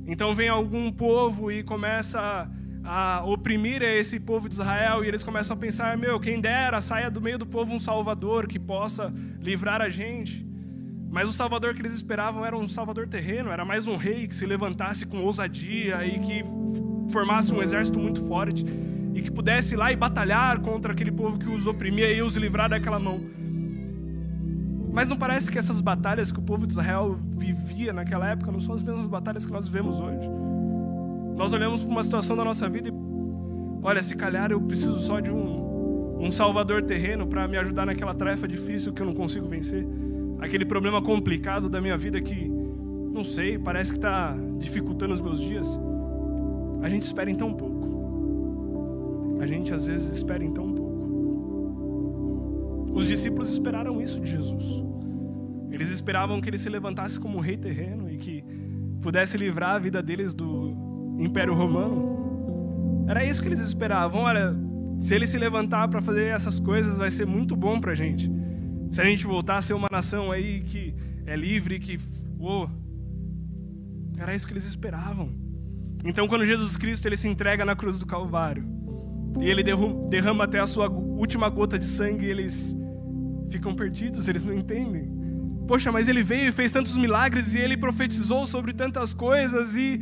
Então 0.06 0.36
vem 0.36 0.50
algum 0.50 0.92
povo 0.92 1.50
e 1.50 1.64
começa 1.64 2.52
a 2.84 3.24
oprimir 3.24 3.82
esse 3.82 4.20
povo 4.20 4.50
de 4.50 4.56
Israel 4.56 5.06
e 5.06 5.08
eles 5.08 5.24
começam 5.24 5.56
a 5.56 5.58
pensar: 5.58 5.98
meu, 5.98 6.20
quem 6.20 6.42
dera 6.42 6.82
saia 6.82 7.10
do 7.10 7.22
meio 7.22 7.38
do 7.38 7.46
povo 7.46 7.74
um 7.74 7.80
salvador 7.80 8.46
que 8.46 8.60
possa 8.60 9.10
livrar 9.40 9.82
a 9.82 9.88
gente. 9.88 10.49
Mas 11.12 11.28
o 11.28 11.34
salvador 11.34 11.74
que 11.74 11.82
eles 11.82 11.94
esperavam 11.94 12.46
era 12.46 12.56
um 12.56 12.68
salvador 12.68 13.08
terreno, 13.08 13.50
era 13.50 13.66
mais 13.66 13.88
um 13.88 13.96
rei 13.96 14.28
que 14.28 14.36
se 14.36 14.46
levantasse 14.46 15.06
com 15.06 15.24
ousadia 15.24 16.06
e 16.06 16.20
que 16.20 16.44
formasse 17.12 17.54
um 17.54 17.62
exército 17.62 18.00
muito 18.00 18.24
forte 18.26 18.64
e 19.16 19.22
que 19.22 19.32
pudesse 19.32 19.74
ir 19.74 19.78
lá 19.78 19.92
e 19.92 19.96
batalhar 19.96 20.60
contra 20.60 20.94
aquele 20.94 21.12
povo 21.12 21.40
que 21.40 21.50
os 21.50 21.66
oprimia 21.66 22.12
e 22.14 22.22
os 22.22 22.38
livrar 22.38 22.70
daquela 22.70 23.00
mão. 23.00 23.20
Mas 24.92 25.08
não 25.08 25.18
parece 25.18 25.52
que 25.52 25.58
essas 25.58 25.82
batalhas 25.82 26.32
que 26.32 26.40
o 26.40 26.42
povo 26.42 26.68
de 26.68 26.74
Israel 26.74 27.18
vivia 27.26 27.92
naquela 27.92 28.30
época 28.30 28.52
não 28.52 28.60
são 28.60 28.76
as 28.76 28.84
mesmas 28.84 29.08
batalhas 29.08 29.46
que 29.46 29.52
nós 29.52 29.68
vivemos 29.68 30.00
hoje? 30.00 30.30
Nós 31.36 31.54
olhamos 31.54 31.82
para 31.82 31.90
uma 31.90 32.04
situação 32.04 32.36
da 32.36 32.44
nossa 32.44 32.70
vida 32.70 32.90
e, 32.90 32.94
olha, 33.82 34.02
se 34.04 34.16
calhar 34.16 34.52
eu 34.52 34.62
preciso 34.62 35.00
só 35.00 35.20
de 35.20 35.32
um, 35.32 36.20
um 36.20 36.32
salvador 36.32 36.84
terreno 36.84 37.26
para 37.28 37.48
me 37.48 37.58
ajudar 37.58 37.86
naquela 37.86 38.14
tarefa 38.14 38.48
difícil 38.48 38.92
que 38.92 39.02
eu 39.02 39.06
não 39.06 39.14
consigo 39.14 39.48
vencer, 39.48 39.88
aquele 40.40 40.66
problema 40.66 41.02
complicado 41.02 41.70
da 41.70 41.82
minha 41.82 41.98
vida 41.98 42.20
que 42.22 42.50
não 43.12 43.24
sei, 43.24 43.58
parece 43.58 43.92
que 43.92 43.98
está 43.98 44.36
dificultando 44.58 45.14
os 45.14 45.22
meus 45.22 45.42
dias. 45.42 45.80
A 46.82 46.88
gente 46.90 47.02
espera 47.04 47.30
em 47.30 47.36
tão 47.36 47.54
pouco. 47.54 49.40
A 49.42 49.46
gente 49.46 49.74
às 49.74 49.86
vezes 49.86 50.12
espera 50.12 50.44
em 50.44 50.52
tão 50.52 50.74
pouco. 50.74 50.90
Os 52.94 53.08
discípulos 53.08 53.52
esperaram 53.52 54.02
isso 54.02 54.20
de 54.20 54.32
Jesus. 54.32 54.84
Eles 55.72 55.90
esperavam 55.90 56.42
que 56.42 56.50
ele 56.50 56.58
se 56.58 56.70
levantasse 56.70 57.20
como 57.20 57.38
um 57.38 57.42
rei 57.42 57.58
terreno 57.58 58.10
e 58.10 58.18
que 58.18 58.44
pudesse 59.02 59.38
livrar 59.38 59.76
a 59.76 59.80
vida 59.80 60.02
deles 60.02 60.34
do 60.34 61.16
Império 61.20 61.54
Romano. 61.54 63.06
Era 63.08 63.24
isso 63.24 63.42
que 63.42 63.48
eles 63.48 63.60
esperavam. 63.60 64.22
Olha, 64.22 64.56
se 65.00 65.16
ele 65.16 65.26
se 65.26 65.38
levantar 65.38 65.88
para 65.88 66.02
fazer 66.02 66.26
essas 66.26 66.60
coisas, 66.60 66.98
vai 66.98 67.10
ser 67.10 67.26
muito 67.26 67.56
bom 67.56 67.80
para 67.80 67.92
a 67.92 67.96
gente. 67.96 68.32
Se 68.92 69.02
a 69.02 69.06
gente 69.06 69.26
voltar 69.26 69.56
a 69.56 69.62
ser 69.62 69.74
uma 69.74 69.88
nação 69.92 70.32
aí 70.32 70.62
que 70.62 70.94
é 71.26 71.36
livre, 71.36 71.80
que. 71.80 72.00
Uou. 72.40 72.70
Era 74.18 74.36
isso 74.36 74.46
que 74.46 74.54
eles 74.54 74.66
esperavam. 74.66 75.32
Então, 76.04 76.28
quando 76.28 76.46
Jesus 76.46 76.76
Cristo 76.76 77.08
ele 77.08 77.16
se 77.16 77.28
entrega 77.28 77.64
na 77.64 77.76
cruz 77.76 77.98
do 77.98 78.06
Calvário 78.06 78.64
e 79.40 79.50
ele 79.50 79.64
derrama 80.10 80.46
até 80.46 80.60
a 80.60 80.66
sua 80.66 80.90
última 80.90 81.50
gota 81.50 81.78
de 81.78 81.86
sangue, 81.86 82.26
eles 82.26 82.76
ficam 83.50 83.74
perdidos, 83.74 84.28
eles 84.28 84.44
não 84.44 84.54
entendem. 84.54 85.10
Poxa, 85.68 85.92
mas 85.92 86.08
ele 86.08 86.24
veio 86.24 86.50
e 86.50 86.52
fez 86.52 86.72
tantos 86.72 86.98
milagres 86.98 87.54
e 87.54 87.60
ele 87.60 87.78
profetizou 87.78 88.46
sobre 88.46 88.74
tantas 88.74 89.14
coisas 89.14 89.78
e 89.78 90.00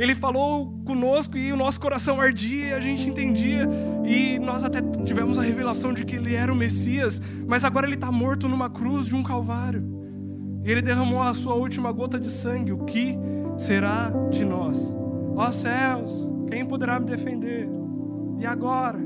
ele 0.00 0.14
falou 0.14 0.80
conosco 0.86 1.36
e 1.36 1.52
o 1.52 1.56
nosso 1.56 1.78
coração 1.78 2.18
ardia 2.18 2.68
e 2.68 2.72
a 2.72 2.80
gente 2.80 3.06
entendia. 3.06 3.68
E 4.02 4.38
nós 4.38 4.64
até 4.64 4.80
tivemos 5.04 5.38
a 5.38 5.42
revelação 5.42 5.92
de 5.92 6.06
que 6.06 6.16
ele 6.16 6.34
era 6.34 6.50
o 6.50 6.56
Messias, 6.56 7.20
mas 7.46 7.64
agora 7.66 7.86
ele 7.86 7.96
está 7.96 8.10
morto 8.10 8.48
numa 8.48 8.70
cruz 8.70 9.08
de 9.08 9.14
um 9.14 9.22
calvário. 9.22 9.84
E 10.64 10.70
ele 10.70 10.80
derramou 10.80 11.20
a 11.20 11.34
sua 11.34 11.52
última 11.52 11.92
gota 11.92 12.18
de 12.18 12.30
sangue. 12.30 12.72
O 12.72 12.78
que 12.78 13.14
será 13.58 14.10
de 14.30 14.42
nós? 14.42 14.90
Ó 15.36 15.52
céus, 15.52 16.26
quem 16.48 16.64
poderá 16.64 16.98
me 16.98 17.04
defender? 17.04 17.68
E 18.38 18.46
agora? 18.46 18.98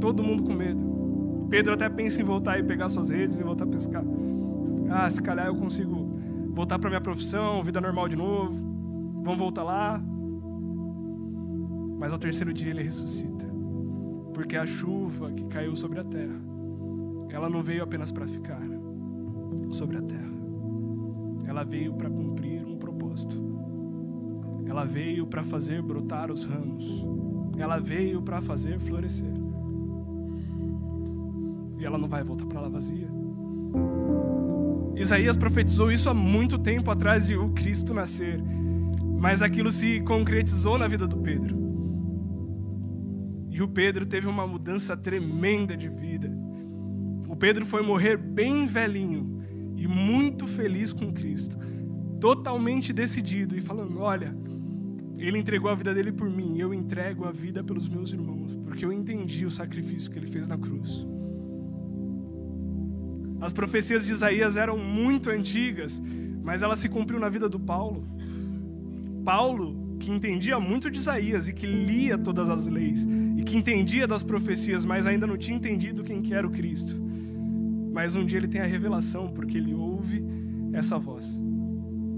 Todo 0.00 0.22
mundo 0.22 0.42
com 0.42 0.54
medo. 0.54 1.46
Pedro 1.50 1.74
até 1.74 1.86
pensa 1.90 2.22
em 2.22 2.24
voltar 2.24 2.58
e 2.58 2.62
pegar 2.62 2.88
suas 2.88 3.10
redes 3.10 3.38
e 3.38 3.42
voltar 3.42 3.64
a 3.64 3.68
pescar. 3.68 4.04
Ah, 4.88 5.10
se 5.10 5.22
calhar 5.22 5.48
eu 5.48 5.54
consigo 5.54 6.18
voltar 6.54 6.78
para 6.78 6.88
minha 6.88 7.00
profissão, 7.02 7.62
vida 7.62 7.78
normal 7.78 8.08
de 8.08 8.16
novo. 8.16 8.67
Vamos 9.28 9.40
voltar 9.40 9.62
lá. 9.62 10.02
Mas 11.98 12.14
ao 12.14 12.18
terceiro 12.18 12.50
dia 12.50 12.70
ele 12.70 12.82
ressuscita. 12.82 13.46
Porque 14.32 14.56
a 14.56 14.64
chuva 14.64 15.30
que 15.32 15.44
caiu 15.44 15.76
sobre 15.76 16.00
a 16.00 16.04
terra, 16.04 16.40
ela 17.28 17.50
não 17.50 17.62
veio 17.62 17.82
apenas 17.82 18.10
para 18.10 18.26
ficar 18.26 18.62
sobre 19.70 19.98
a 19.98 20.00
terra. 20.00 20.32
Ela 21.46 21.62
veio 21.62 21.92
para 21.92 22.08
cumprir 22.08 22.64
um 22.64 22.78
propósito. 22.78 23.36
Ela 24.64 24.86
veio 24.86 25.26
para 25.26 25.44
fazer 25.44 25.82
brotar 25.82 26.32
os 26.32 26.44
ramos. 26.44 27.06
Ela 27.58 27.78
veio 27.78 28.22
para 28.22 28.40
fazer 28.40 28.78
florescer. 28.78 29.34
E 31.78 31.84
ela 31.84 31.98
não 31.98 32.08
vai 32.08 32.24
voltar 32.24 32.46
para 32.46 32.62
lá 32.62 32.68
vazia. 32.70 33.10
Isaías 34.96 35.36
profetizou 35.36 35.92
isso 35.92 36.08
há 36.08 36.14
muito 36.14 36.58
tempo 36.58 36.90
atrás 36.90 37.26
de 37.26 37.36
o 37.36 37.50
Cristo 37.50 37.92
nascer. 37.92 38.42
Mas 39.18 39.42
aquilo 39.42 39.70
se 39.70 40.00
concretizou 40.00 40.78
na 40.78 40.86
vida 40.86 41.06
do 41.06 41.18
Pedro. 41.18 41.56
E 43.50 43.60
o 43.60 43.66
Pedro 43.66 44.06
teve 44.06 44.28
uma 44.28 44.46
mudança 44.46 44.96
tremenda 44.96 45.76
de 45.76 45.88
vida. 45.88 46.30
O 47.28 47.34
Pedro 47.34 47.66
foi 47.66 47.82
morrer 47.82 48.16
bem 48.16 48.66
velhinho 48.66 49.42
e 49.76 49.86
muito 49.86 50.46
feliz 50.46 50.92
com 50.92 51.12
Cristo, 51.12 51.58
totalmente 52.20 52.92
decidido 52.92 53.56
e 53.56 53.60
falando: 53.60 54.00
Olha, 54.00 54.34
ele 55.16 55.38
entregou 55.38 55.70
a 55.70 55.74
vida 55.74 55.92
dele 55.92 56.12
por 56.12 56.30
mim, 56.30 56.58
eu 56.58 56.72
entrego 56.72 57.24
a 57.24 57.32
vida 57.32 57.64
pelos 57.64 57.88
meus 57.88 58.12
irmãos, 58.12 58.54
porque 58.64 58.84
eu 58.84 58.92
entendi 58.92 59.44
o 59.44 59.50
sacrifício 59.50 60.10
que 60.10 60.18
ele 60.18 60.28
fez 60.28 60.46
na 60.46 60.56
cruz. 60.56 61.04
As 63.40 63.52
profecias 63.52 64.06
de 64.06 64.12
Isaías 64.12 64.56
eram 64.56 64.78
muito 64.78 65.30
antigas, 65.30 66.00
mas 66.42 66.62
elas 66.62 66.78
se 66.78 66.88
cumpriram 66.88 67.20
na 67.20 67.28
vida 67.28 67.48
do 67.48 67.58
Paulo. 67.58 68.06
Paulo, 69.28 69.98
que 70.00 70.10
entendia 70.10 70.58
muito 70.58 70.90
de 70.90 70.96
Isaías 70.96 71.50
e 71.50 71.52
que 71.52 71.66
lia 71.66 72.16
todas 72.16 72.48
as 72.48 72.66
leis 72.66 73.06
e 73.36 73.42
que 73.42 73.58
entendia 73.58 74.06
das 74.06 74.22
profecias, 74.22 74.86
mas 74.86 75.06
ainda 75.06 75.26
não 75.26 75.36
tinha 75.36 75.54
entendido 75.54 76.02
quem 76.02 76.22
que 76.22 76.32
era 76.32 76.46
o 76.46 76.50
Cristo. 76.50 76.98
Mas 77.92 78.16
um 78.16 78.24
dia 78.24 78.38
ele 78.38 78.48
tem 78.48 78.62
a 78.62 78.64
revelação 78.64 79.28
porque 79.28 79.58
ele 79.58 79.74
ouve 79.74 80.24
essa 80.72 80.98
voz. 80.98 81.38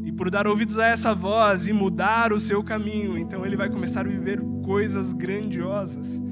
E 0.04 0.12
por 0.12 0.30
dar 0.30 0.46
ouvidos 0.46 0.78
a 0.78 0.86
essa 0.86 1.12
voz 1.12 1.66
e 1.66 1.72
mudar 1.72 2.32
o 2.32 2.38
seu 2.38 2.62
caminho, 2.62 3.18
então 3.18 3.44
ele 3.44 3.56
vai 3.56 3.68
começar 3.68 4.02
a 4.02 4.08
viver 4.08 4.40
coisas 4.62 5.12
grandiosas. 5.12 6.22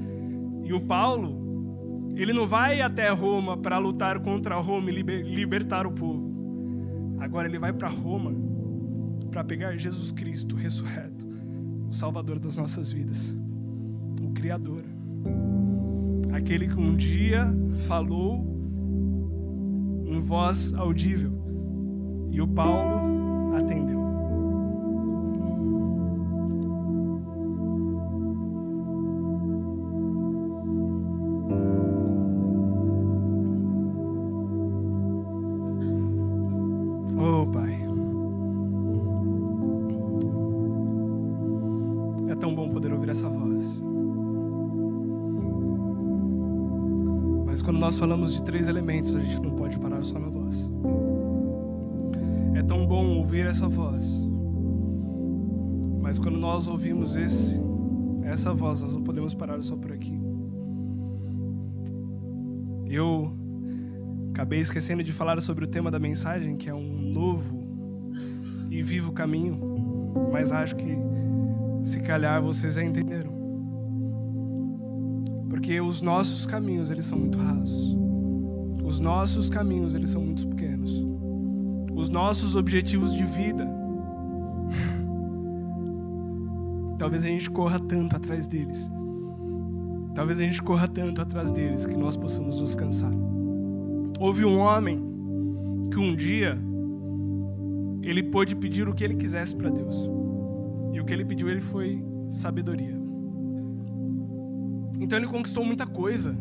E 0.63 0.71
o 0.71 0.79
Paulo, 0.79 2.13
ele 2.15 2.31
não 2.31 2.47
vai 2.47 2.81
até 2.81 3.09
Roma 3.09 3.57
para 3.57 3.77
lutar 3.79 4.17
contra 4.21 4.55
Roma 4.55 4.89
e 4.89 4.93
libertar 4.93 5.85
o 5.85 5.91
povo. 5.91 7.17
Agora 7.19 7.49
ele 7.49 7.59
vai 7.59 7.73
para 7.73 7.89
Roma 7.89 8.31
para 9.29 9.43
pegar 9.43 9.77
Jesus 9.77 10.11
Cristo 10.11 10.55
ressurreto, 10.55 11.25
o 11.89 11.93
Salvador 11.93 12.39
das 12.39 12.57
nossas 12.57 12.91
vidas, 12.91 13.35
o 14.21 14.31
Criador, 14.31 14.83
aquele 16.33 16.67
que 16.67 16.75
um 16.79 16.95
dia 16.95 17.47
falou 17.87 18.45
em 20.05 20.19
voz 20.21 20.73
audível 20.73 21.31
e 22.31 22.41
o 22.41 22.47
Paulo 22.47 23.55
atendeu. 23.55 24.08
Falamos 48.29 48.33
de 48.33 48.43
três 48.43 48.67
elementos, 48.67 49.15
a 49.15 49.19
gente 49.19 49.41
não 49.41 49.55
pode 49.55 49.79
parar 49.79 50.03
só 50.03 50.19
na 50.19 50.29
voz. 50.29 50.69
É 52.55 52.61
tão 52.61 52.85
bom 52.85 53.17
ouvir 53.17 53.45
essa 53.45 53.67
voz, 53.67 54.05
mas 56.01 56.19
quando 56.19 56.37
nós 56.37 56.67
ouvimos 56.67 57.15
esse, 57.15 57.59
essa 58.23 58.53
voz, 58.53 58.81
nós 58.81 58.93
não 58.93 59.01
podemos 59.01 59.33
parar 59.33 59.61
só 59.63 59.75
por 59.75 59.91
aqui. 59.91 60.19
Eu 62.87 63.33
acabei 64.31 64.59
esquecendo 64.59 65.03
de 65.03 65.11
falar 65.11 65.41
sobre 65.41 65.65
o 65.65 65.67
tema 65.67 65.89
da 65.89 65.99
mensagem, 65.99 66.57
que 66.57 66.69
é 66.69 66.73
um 66.73 67.11
novo 67.11 67.59
e 68.69 68.81
vivo 68.81 69.11
caminho, 69.11 69.59
mas 70.31 70.51
acho 70.51 70.75
que 70.75 70.97
se 71.83 71.99
calhar 72.01 72.41
vocês 72.41 72.75
já 72.75 72.83
entenderam. 72.83 73.37
Porque 75.49 75.81
os 75.81 76.01
nossos 76.01 76.45
caminhos, 76.45 76.91
eles 76.91 77.05
são 77.05 77.17
muito 77.17 77.39
rasos. 77.39 78.08
Os 78.89 78.99
nossos 78.99 79.51
caminhos, 79.51 79.93
eles 79.93 80.09
são 80.09 80.19
muito 80.19 80.47
pequenos. 80.47 81.05
Os 81.93 82.09
nossos 82.09 82.55
objetivos 82.55 83.13
de 83.13 83.23
vida, 83.23 83.69
talvez 86.97 87.23
a 87.23 87.27
gente 87.27 87.51
corra 87.51 87.79
tanto 87.79 88.15
atrás 88.15 88.47
deles. 88.47 88.91
Talvez 90.15 90.41
a 90.41 90.43
gente 90.43 90.59
corra 90.63 90.87
tanto 90.87 91.21
atrás 91.21 91.51
deles 91.51 91.85
que 91.85 91.95
nós 91.95 92.17
possamos 92.17 92.59
nos 92.59 92.73
cansar. 92.73 93.11
Houve 94.19 94.43
um 94.43 94.57
homem 94.57 94.99
que 95.91 95.99
um 95.99 96.15
dia 96.15 96.57
ele 98.01 98.23
pôde 98.23 98.55
pedir 98.55 98.89
o 98.89 98.93
que 98.95 99.03
ele 99.03 99.13
quisesse 99.13 99.55
para 99.55 99.69
Deus. 99.69 100.09
E 100.93 100.99
o 100.99 101.05
que 101.05 101.13
ele 101.13 101.25
pediu 101.25 101.47
ele 101.47 101.61
foi 101.61 102.03
sabedoria. 102.27 102.99
Então 104.99 105.19
ele 105.19 105.27
conquistou 105.27 105.63
muita 105.63 105.85
coisa 105.85 106.35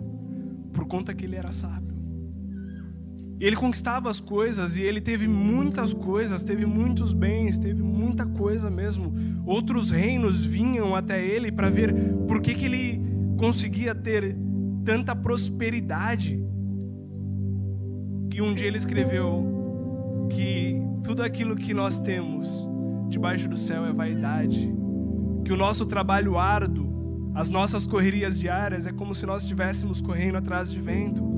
por 0.72 0.86
conta 0.86 1.12
que 1.12 1.26
ele 1.26 1.36
era 1.36 1.52
sábio. 1.52 1.87
E 3.40 3.44
ele 3.44 3.56
conquistava 3.56 4.10
as 4.10 4.20
coisas 4.20 4.76
e 4.76 4.82
ele 4.82 5.00
teve 5.00 5.28
muitas 5.28 5.92
coisas, 5.92 6.42
teve 6.42 6.66
muitos 6.66 7.12
bens, 7.12 7.56
teve 7.56 7.82
muita 7.82 8.26
coisa 8.26 8.68
mesmo. 8.68 9.12
Outros 9.46 9.90
reinos 9.90 10.44
vinham 10.44 10.94
até 10.94 11.24
ele 11.24 11.52
para 11.52 11.70
ver 11.70 11.94
por 12.26 12.40
que, 12.40 12.54
que 12.54 12.64
ele 12.64 13.00
conseguia 13.36 13.94
ter 13.94 14.36
tanta 14.84 15.14
prosperidade. 15.14 16.42
Que 18.30 18.42
um 18.42 18.54
dia 18.54 18.66
ele 18.66 18.78
escreveu 18.78 20.26
que 20.30 20.80
tudo 21.04 21.22
aquilo 21.22 21.54
que 21.54 21.72
nós 21.72 22.00
temos 22.00 22.68
debaixo 23.08 23.48
do 23.48 23.56
céu 23.56 23.86
é 23.86 23.92
vaidade, 23.92 24.70
que 25.44 25.52
o 25.52 25.56
nosso 25.56 25.86
trabalho 25.86 26.36
árduo 26.36 26.88
as 27.38 27.50
nossas 27.50 27.86
correrias 27.86 28.36
diárias 28.36 28.84
é 28.84 28.92
como 28.92 29.14
se 29.14 29.24
nós 29.24 29.42
estivéssemos 29.42 30.00
correndo 30.00 30.36
atrás 30.36 30.72
de 30.72 30.80
vento. 30.80 31.37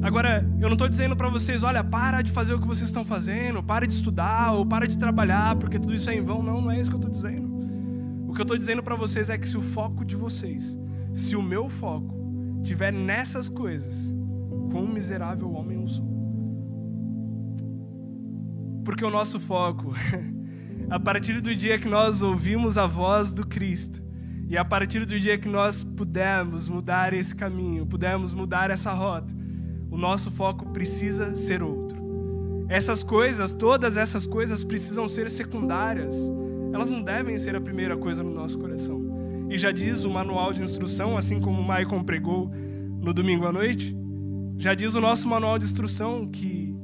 Agora, 0.00 0.48
eu 0.60 0.68
não 0.68 0.74
estou 0.74 0.88
dizendo 0.88 1.16
para 1.16 1.28
vocês, 1.28 1.62
olha, 1.62 1.82
para 1.82 2.22
de 2.22 2.30
fazer 2.30 2.54
o 2.54 2.60
que 2.60 2.66
vocês 2.66 2.88
estão 2.88 3.04
fazendo, 3.04 3.62
para 3.62 3.86
de 3.86 3.92
estudar 3.92 4.52
ou 4.52 4.64
para 4.64 4.86
de 4.86 4.96
trabalhar, 4.96 5.56
porque 5.56 5.78
tudo 5.78 5.94
isso 5.94 6.08
é 6.08 6.14
em 6.14 6.20
vão. 6.20 6.42
Não, 6.42 6.60
não 6.60 6.70
é 6.70 6.80
isso 6.80 6.88
que 6.88 6.96
eu 6.96 7.00
estou 7.00 7.10
dizendo. 7.10 7.48
O 8.28 8.32
que 8.32 8.40
eu 8.40 8.44
estou 8.44 8.56
dizendo 8.56 8.82
para 8.82 8.94
vocês 8.94 9.28
é 9.28 9.36
que 9.36 9.48
se 9.48 9.56
o 9.56 9.62
foco 9.62 10.04
de 10.04 10.14
vocês, 10.14 10.78
se 11.12 11.34
o 11.34 11.42
meu 11.42 11.68
foco 11.68 12.60
tiver 12.62 12.92
nessas 12.92 13.48
coisas, 13.48 14.14
quão 14.70 14.86
miserável 14.86 15.50
homem 15.52 15.80
eu 15.80 15.88
sou. 15.88 16.06
Porque 18.84 19.04
o 19.04 19.10
nosso 19.10 19.40
foco, 19.40 19.92
a 20.88 21.00
partir 21.00 21.40
do 21.40 21.54
dia 21.54 21.78
que 21.78 21.88
nós 21.88 22.22
ouvimos 22.22 22.78
a 22.78 22.86
voz 22.86 23.32
do 23.32 23.46
Cristo, 23.46 24.02
e 24.48 24.56
a 24.56 24.64
partir 24.64 25.04
do 25.04 25.20
dia 25.20 25.36
que 25.36 25.48
nós 25.48 25.84
pudermos 25.84 26.68
mudar 26.68 27.12
esse 27.12 27.34
caminho, 27.34 27.84
pudermos 27.84 28.32
mudar 28.32 28.70
essa 28.70 28.92
rota, 28.92 29.37
o 29.90 29.96
nosso 29.96 30.30
foco 30.30 30.66
precisa 30.66 31.34
ser 31.34 31.62
outro. 31.62 31.98
Essas 32.68 33.02
coisas, 33.02 33.52
todas 33.52 33.96
essas 33.96 34.26
coisas 34.26 34.62
precisam 34.62 35.08
ser 35.08 35.30
secundárias. 35.30 36.30
Elas 36.72 36.90
não 36.90 37.02
devem 37.02 37.38
ser 37.38 37.56
a 37.56 37.60
primeira 37.60 37.96
coisa 37.96 38.22
no 38.22 38.30
nosso 38.30 38.58
coração. 38.58 39.00
E 39.48 39.56
já 39.56 39.72
diz 39.72 40.04
o 40.04 40.10
manual 40.10 40.52
de 40.52 40.62
instrução, 40.62 41.16
assim 41.16 41.40
como 41.40 41.60
o 41.60 41.64
Maicon 41.64 42.04
pregou 42.04 42.50
no 43.00 43.14
domingo 43.14 43.46
à 43.46 43.52
noite, 43.52 43.96
já 44.58 44.74
diz 44.74 44.94
o 44.94 45.00
nosso 45.00 45.26
manual 45.26 45.58
de 45.58 45.64
instrução 45.64 46.26
que 46.26 46.76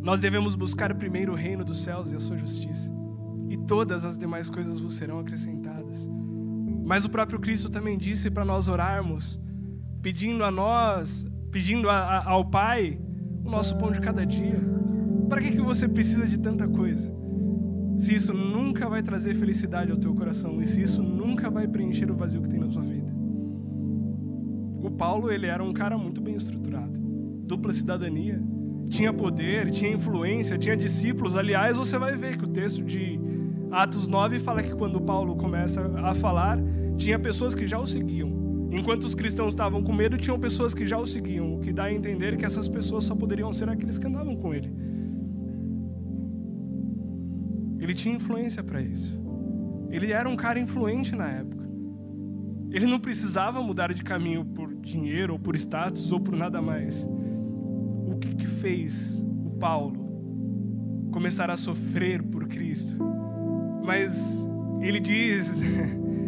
nós 0.00 0.20
devemos 0.20 0.54
buscar 0.54 0.94
primeiro 0.94 1.32
o 1.32 1.36
reino 1.36 1.62
dos 1.62 1.82
céus 1.82 2.10
e 2.10 2.16
a 2.16 2.20
sua 2.20 2.38
justiça, 2.38 2.90
e 3.50 3.56
todas 3.56 4.04
as 4.04 4.16
demais 4.16 4.48
coisas 4.48 4.80
vos 4.80 4.94
serão 4.94 5.18
acrescentadas. 5.18 6.08
Mas 6.84 7.04
o 7.04 7.10
próprio 7.10 7.38
Cristo 7.38 7.68
também 7.68 7.98
disse 7.98 8.30
para 8.30 8.44
nós 8.44 8.66
orarmos, 8.68 9.38
pedindo 10.00 10.42
a 10.42 10.50
nós 10.50 11.29
pedindo 11.50 11.88
a, 11.88 11.96
a, 11.96 12.30
ao 12.30 12.44
Pai 12.44 12.98
o 13.44 13.50
nosso 13.50 13.76
pão 13.76 13.90
de 13.90 14.00
cada 14.00 14.24
dia. 14.24 14.58
Para 15.28 15.40
que, 15.40 15.52
que 15.52 15.60
você 15.60 15.88
precisa 15.88 16.26
de 16.26 16.38
tanta 16.38 16.66
coisa? 16.68 17.12
Se 17.96 18.14
isso 18.14 18.32
nunca 18.32 18.88
vai 18.88 19.02
trazer 19.02 19.34
felicidade 19.34 19.90
ao 19.90 19.98
teu 19.98 20.14
coração 20.14 20.60
e 20.60 20.66
se 20.66 20.80
isso 20.82 21.02
nunca 21.02 21.50
vai 21.50 21.68
preencher 21.68 22.10
o 22.10 22.16
vazio 22.16 22.42
que 22.42 22.48
tem 22.48 22.60
na 22.60 22.70
sua 22.70 22.82
vida. 22.82 23.10
O 24.82 24.90
Paulo, 24.90 25.30
ele 25.30 25.46
era 25.46 25.62
um 25.62 25.72
cara 25.72 25.98
muito 25.98 26.20
bem 26.20 26.34
estruturado. 26.34 26.98
Dupla 27.46 27.72
cidadania, 27.72 28.42
tinha 28.88 29.12
poder, 29.12 29.70
tinha 29.70 29.92
influência, 29.92 30.56
tinha 30.56 30.76
discípulos. 30.76 31.36
Aliás, 31.36 31.76
você 31.76 31.98
vai 31.98 32.16
ver 32.16 32.38
que 32.38 32.44
o 32.44 32.48
texto 32.48 32.82
de 32.82 33.20
Atos 33.70 34.06
9 34.06 34.38
fala 34.38 34.62
que 34.62 34.74
quando 34.74 35.00
Paulo 35.00 35.36
começa 35.36 35.82
a 36.02 36.14
falar, 36.14 36.58
tinha 36.96 37.18
pessoas 37.18 37.54
que 37.54 37.66
já 37.66 37.78
o 37.78 37.86
seguiam. 37.86 38.49
Enquanto 38.70 39.04
os 39.04 39.14
cristãos 39.14 39.52
estavam 39.52 39.82
com 39.82 39.92
medo, 39.92 40.16
tinham 40.16 40.38
pessoas 40.38 40.72
que 40.72 40.86
já 40.86 40.96
o 40.96 41.06
seguiam, 41.06 41.54
o 41.54 41.60
que 41.60 41.72
dá 41.72 41.84
a 41.84 41.92
entender 41.92 42.36
que 42.36 42.44
essas 42.44 42.68
pessoas 42.68 43.04
só 43.04 43.14
poderiam 43.14 43.52
ser 43.52 43.68
aqueles 43.68 43.98
que 43.98 44.06
andavam 44.06 44.36
com 44.36 44.54
ele. 44.54 44.72
Ele 47.80 47.94
tinha 47.94 48.14
influência 48.14 48.62
para 48.62 48.80
isso. 48.80 49.18
Ele 49.90 50.12
era 50.12 50.28
um 50.28 50.36
cara 50.36 50.60
influente 50.60 51.16
na 51.16 51.28
época. 51.28 51.68
Ele 52.70 52.86
não 52.86 53.00
precisava 53.00 53.60
mudar 53.60 53.92
de 53.92 54.04
caminho 54.04 54.44
por 54.44 54.72
dinheiro, 54.74 55.32
ou 55.32 55.38
por 55.38 55.56
status, 55.56 56.12
ou 56.12 56.20
por 56.20 56.36
nada 56.36 56.62
mais. 56.62 57.04
O 58.06 58.16
que, 58.20 58.34
que 58.36 58.46
fez 58.46 59.24
o 59.44 59.50
Paulo 59.58 61.08
começar 61.10 61.50
a 61.50 61.56
sofrer 61.56 62.22
por 62.22 62.46
Cristo? 62.46 62.96
Mas 63.84 64.46
ele 64.80 65.00
diz 65.00 65.60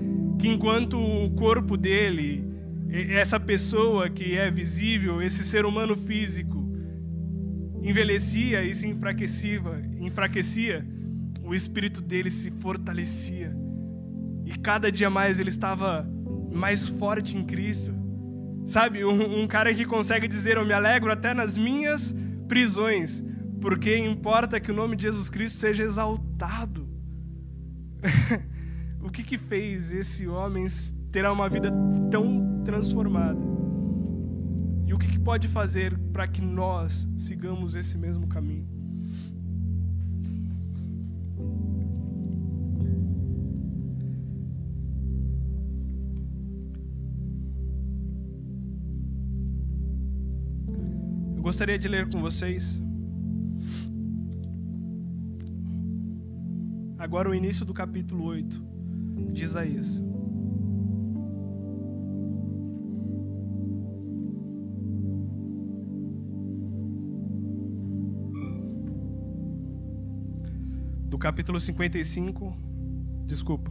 que 0.42 0.48
enquanto 0.48 0.98
o 0.98 1.30
corpo 1.30 1.76
dele, 1.76 2.44
essa 2.90 3.38
pessoa 3.38 4.10
que 4.10 4.36
é 4.36 4.50
visível, 4.50 5.22
esse 5.22 5.44
ser 5.44 5.64
humano 5.64 5.94
físico, 5.94 6.68
envelhecia 7.80 8.64
e 8.64 8.74
se 8.74 8.88
enfraquecia, 8.88 9.60
enfraquecia, 10.00 10.84
o 11.44 11.54
espírito 11.54 12.00
dele 12.00 12.28
se 12.28 12.50
fortalecia. 12.50 13.56
E 14.44 14.58
cada 14.58 14.90
dia 14.90 15.08
mais 15.08 15.38
ele 15.38 15.48
estava 15.48 16.04
mais 16.52 16.88
forte 16.88 17.36
em 17.36 17.44
Cristo. 17.44 17.94
Sabe, 18.66 19.04
um, 19.04 19.42
um 19.42 19.46
cara 19.46 19.72
que 19.72 19.84
consegue 19.84 20.26
dizer: 20.26 20.56
Eu 20.56 20.66
me 20.66 20.72
alegro 20.72 21.12
até 21.12 21.32
nas 21.32 21.56
minhas 21.56 22.16
prisões, 22.48 23.22
porque 23.60 23.96
importa 23.96 24.58
que 24.58 24.72
o 24.72 24.74
nome 24.74 24.96
de 24.96 25.04
Jesus 25.04 25.30
Cristo 25.30 25.56
seja 25.58 25.84
exaltado. 25.84 26.21
Que, 29.12 29.22
que 29.22 29.36
fez 29.36 29.92
esse 29.92 30.26
homem 30.26 30.66
ter 31.12 31.26
uma 31.26 31.48
vida 31.48 31.70
tão 32.10 32.62
transformada? 32.64 33.38
E 34.86 34.94
o 34.94 34.98
que, 34.98 35.06
que 35.06 35.18
pode 35.18 35.48
fazer 35.48 35.96
para 36.12 36.26
que 36.26 36.40
nós 36.40 37.06
sigamos 37.18 37.74
esse 37.74 37.98
mesmo 37.98 38.26
caminho? 38.26 38.66
Eu 51.36 51.42
gostaria 51.42 51.78
de 51.78 51.86
ler 51.86 52.08
com 52.10 52.18
vocês 52.18 52.80
agora 56.98 57.28
o 57.28 57.34
início 57.34 57.66
do 57.66 57.74
capítulo 57.74 58.24
8 58.24 58.81
de 59.30 59.44
Isaías. 59.44 60.02
Do 71.08 71.18
capítulo 71.18 71.60
55, 71.60 72.56
desculpa, 73.26 73.70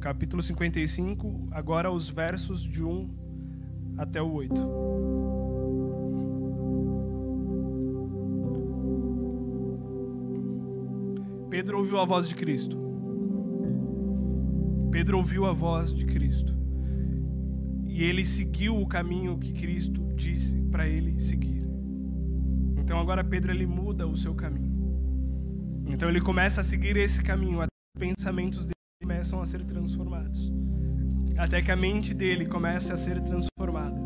capítulo 0.00 0.42
55, 0.42 1.48
agora 1.52 1.90
os 1.90 2.10
versos 2.10 2.62
de 2.62 2.82
1 2.82 3.08
até 3.96 4.20
o 4.20 4.32
8. 4.32 5.02
Pedro 11.48 11.78
ouviu 11.78 12.00
a 12.00 12.04
voz 12.04 12.26
de 12.26 12.34
Cristo. 12.34 12.91
Pedro 14.92 15.16
ouviu 15.16 15.46
a 15.46 15.52
voz 15.52 15.90
de 15.90 16.04
Cristo 16.04 16.54
e 17.86 18.04
ele 18.04 18.26
seguiu 18.26 18.76
o 18.76 18.86
caminho 18.86 19.38
que 19.38 19.50
Cristo 19.50 20.06
disse 20.14 20.60
para 20.70 20.86
ele 20.86 21.18
seguir. 21.18 21.66
Então 22.76 23.00
agora 23.00 23.24
Pedro 23.24 23.50
ele 23.52 23.64
muda 23.64 24.06
o 24.06 24.14
seu 24.14 24.34
caminho. 24.34 24.70
Então 25.86 26.10
ele 26.10 26.20
começa 26.20 26.60
a 26.60 26.64
seguir 26.64 26.94
esse 26.98 27.22
caminho 27.22 27.62
até 27.62 27.70
que 27.70 27.98
os 27.98 28.06
pensamentos 28.06 28.66
dele 28.66 28.74
começam 29.02 29.40
a 29.40 29.46
ser 29.46 29.64
transformados. 29.64 30.52
Até 31.38 31.62
que 31.62 31.72
a 31.72 31.76
mente 31.76 32.12
dele 32.12 32.44
comece 32.44 32.92
a 32.92 32.96
ser 32.96 33.18
transformada. 33.22 33.98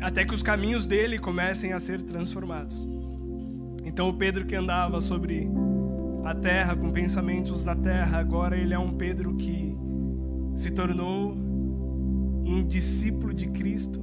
Até 0.00 0.24
que 0.24 0.34
os 0.34 0.42
caminhos 0.42 0.84
dele 0.84 1.16
comecem 1.16 1.72
a 1.72 1.78
ser 1.78 2.02
transformados. 2.02 2.88
Então 3.84 4.08
o 4.08 4.14
Pedro 4.14 4.44
que 4.44 4.56
andava 4.56 5.00
sobre 5.00 5.48
a 6.24 6.34
terra 6.34 6.74
com 6.74 6.90
pensamentos 6.90 7.62
na 7.62 7.76
terra, 7.76 8.18
agora 8.18 8.56
ele 8.56 8.74
é 8.74 8.78
um 8.78 8.92
Pedro 8.92 9.36
que 9.36 9.80
se 10.54 10.70
tornou 10.70 11.32
um 11.32 12.66
discípulo 12.66 13.32
de 13.32 13.48
Cristo 13.48 14.00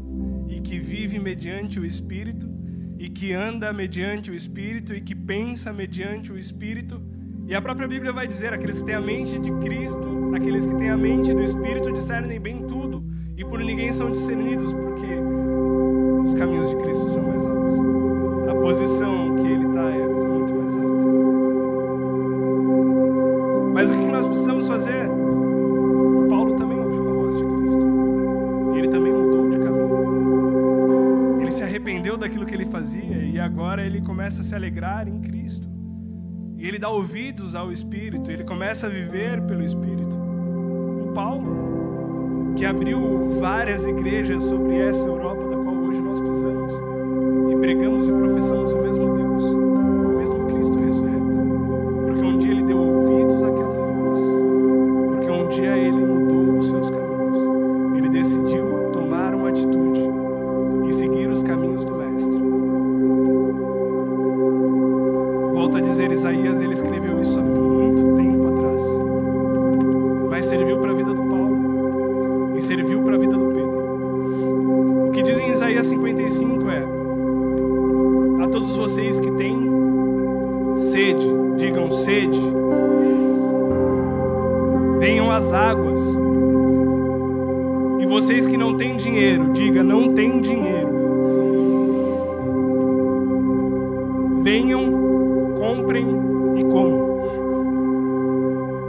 e 0.47 0.59
que 0.59 0.79
vive 0.79 1.19
mediante 1.19 1.79
o 1.79 1.85
Espírito 1.85 2.49
e 2.97 3.07
que 3.07 3.33
anda 3.33 3.71
mediante 3.71 4.29
o 4.31 4.35
Espírito 4.35 4.93
e 4.93 4.99
que 4.99 5.15
pensa 5.15 5.71
mediante 5.71 6.33
o 6.33 6.37
Espírito. 6.37 7.01
E 7.47 7.55
a 7.55 7.61
própria 7.61 7.87
Bíblia 7.87 8.11
vai 8.11 8.27
dizer: 8.27 8.53
aqueles 8.53 8.79
que 8.79 8.85
têm 8.85 8.95
a 8.95 9.01
mente 9.01 9.39
de 9.39 9.51
Cristo, 9.53 10.31
aqueles 10.35 10.65
que 10.65 10.75
têm 10.75 10.89
a 10.89 10.97
mente 10.97 11.33
do 11.33 11.41
Espírito 11.41 11.91
discernem 11.91 12.39
bem 12.39 12.65
tudo 12.67 13.03
e 13.37 13.45
por 13.45 13.59
ninguém 13.59 13.93
são 13.93 14.11
discernidos, 14.11 14.73
porque 14.73 15.07
os 16.25 16.33
caminhos 16.33 16.69
de 16.69 16.75
Cristo 16.75 17.09
são 17.09 17.23
mais 17.23 17.45
altos. 17.45 17.73
A 18.49 18.55
posição 18.55 19.28
começa 34.29 34.41
a 34.41 34.45
se 34.45 34.53
alegrar 34.53 35.07
em 35.07 35.19
Cristo. 35.19 35.67
E 36.55 36.67
ele 36.67 36.77
dá 36.77 36.87
ouvidos 36.87 37.55
ao 37.55 37.71
Espírito, 37.71 38.29
ele 38.29 38.43
começa 38.43 38.85
a 38.85 38.89
viver 38.89 39.41
pelo 39.41 39.63
Espírito. 39.63 40.15
O 40.15 41.11
Paulo, 41.15 42.53
que 42.55 42.63
abriu 42.63 43.39
várias 43.39 43.87
igrejas 43.87 44.43
sobre 44.43 44.77
essa 44.77 45.09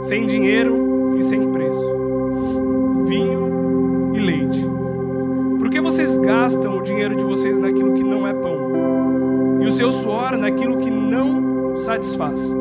Sem 0.03 0.25
dinheiro 0.25 1.15
e 1.17 1.23
sem 1.23 1.51
preço. 1.51 3.03
Vinho 3.05 4.11
e 4.15 4.19
leite. 4.19 4.65
Por 5.59 5.69
que 5.69 5.79
vocês 5.79 6.17
gastam 6.17 6.77
o 6.77 6.81
dinheiro 6.81 7.15
de 7.15 7.23
vocês 7.23 7.59
naquilo 7.59 7.93
que 7.93 8.03
não 8.03 8.25
é 8.27 8.33
pão? 8.33 9.61
E 9.61 9.67
o 9.67 9.71
seu 9.71 9.91
suor 9.91 10.37
naquilo 10.37 10.77
que 10.77 10.89
não 10.89 11.77
satisfaz? 11.77 12.53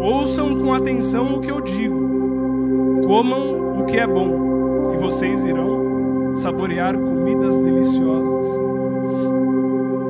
Ouçam 0.00 0.58
com 0.58 0.74
atenção 0.74 1.36
o 1.36 1.40
que 1.40 1.50
eu 1.50 1.60
digo. 1.60 3.00
Comam 3.06 3.80
o 3.80 3.84
que 3.84 3.96
é 3.96 4.06
bom, 4.06 4.92
e 4.94 4.98
vocês 4.98 5.44
irão 5.44 6.34
saborear 6.34 6.98
comidas 6.98 7.56
deliciosas. 7.58 8.46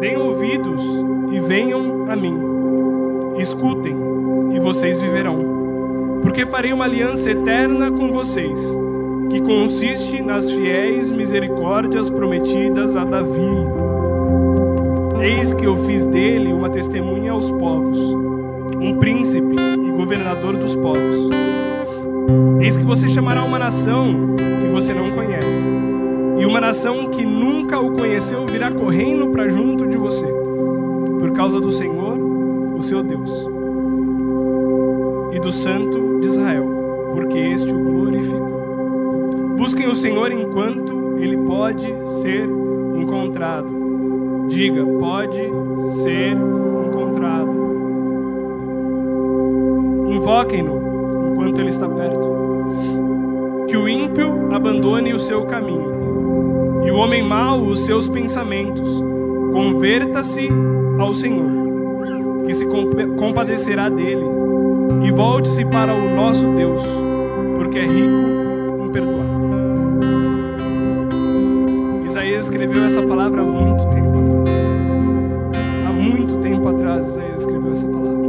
Deem 0.01 0.17
ouvidos 0.17 0.83
e 1.31 1.41
venham 1.41 2.11
a 2.11 2.17
mim. 2.17 2.39
Escutem, 3.39 3.97
e 4.55 4.61
vocês 4.61 5.01
viverão. 5.01 5.58
Porque 6.23 6.47
farei 6.47 6.73
uma 6.73 6.85
aliança 6.85 7.31
eterna 7.31 7.91
com 7.91 8.13
vocês, 8.13 8.61
que 9.31 9.41
consiste 9.41 10.23
nas 10.23 10.51
fiéis 10.51 11.11
misericórdias 11.11 12.11
prometidas 12.11 12.97
a 12.97 13.05
Davi. 13.05 13.41
Eis 15.21 15.53
que 15.53 15.65
eu 15.65 15.77
fiz 15.77 16.07
dele 16.07 16.53
uma 16.53 16.71
testemunha 16.71 17.33
aos 17.33 17.51
povos, 17.51 17.99
um 18.81 18.99
príncipe 18.99 19.57
e 19.57 19.91
governador 19.91 20.57
dos 20.57 20.75
povos. 20.77 21.31
Eis 22.61 22.77
que 22.77 22.85
você 22.85 23.09
chamará 23.09 23.43
uma 23.43 23.59
nação 23.59 24.37
que 24.37 24.69
você 24.69 24.95
não 24.95 25.11
conhece, 25.11 25.65
e 26.39 26.47
uma 26.47 26.61
nação 26.61 27.09
que 27.11 27.25
nunca 27.25 27.81
o 27.81 27.93
conheceu 27.93 28.47
virá 28.47 28.71
correndo 28.71 29.29
para 29.29 29.49
junto 29.49 29.87
de 29.87 29.97
você, 29.97 30.27
por 31.19 31.33
causa 31.33 31.61
do 31.61 31.73
Senhor, 31.73 32.17
o 32.77 32.83
seu 32.83 33.03
Deus, 33.03 33.49
e 35.33 35.41
do 35.41 35.51
Santo 35.51 36.08
de 36.21 36.27
Israel, 36.27 36.65
porque 37.15 37.39
este 37.39 37.73
o 37.75 37.79
glorificou. 37.79 38.59
Busquem 39.57 39.89
o 39.89 39.95
Senhor 39.95 40.31
enquanto 40.31 41.19
ele 41.19 41.37
pode 41.39 41.93
ser 42.23 42.49
encontrado. 42.97 44.47
Diga, 44.49 44.85
pode 44.85 45.43
ser 46.03 46.37
encontrado. 46.87 47.51
Invoquem-no 50.09 51.33
enquanto 51.33 51.61
ele 51.61 51.69
está 51.69 51.89
perto. 51.89 52.39
Que 53.67 53.77
o 53.77 53.89
ímpio 53.89 54.53
abandone 54.53 55.13
o 55.13 55.19
seu 55.19 55.45
caminho, 55.45 56.83
e 56.85 56.91
o 56.91 56.97
homem 56.97 57.23
mau 57.23 57.61
os 57.61 57.81
seus 57.81 58.09
pensamentos. 58.09 59.03
Converta-se 59.53 60.49
ao 60.99 61.13
Senhor, 61.13 61.51
que 62.47 62.55
se 62.55 62.67
compadecerá 63.17 63.89
dele, 63.89 64.25
e 65.03 65.11
volte-se 65.11 65.65
para 65.65 65.93
o 65.93 66.15
nosso 66.15 66.47
Deus, 66.55 66.83
porque 67.57 67.79
é 67.79 67.87
rico 67.87 68.85
em 68.85 68.89
perdoar. 68.91 69.27
Isaías 72.05 72.45
escreveu 72.45 72.85
essa 72.85 73.03
palavra 73.03 73.43
há 73.43 73.45
muito 73.45 73.87
tempo 73.89 74.19
atrás. 74.19 74.49
Há 75.87 75.93
muito 75.93 76.37
tempo 76.37 76.69
atrás, 76.69 77.09
Isaías 77.09 77.41
escreveu 77.41 77.73
essa 77.73 77.87
palavra. 77.87 78.27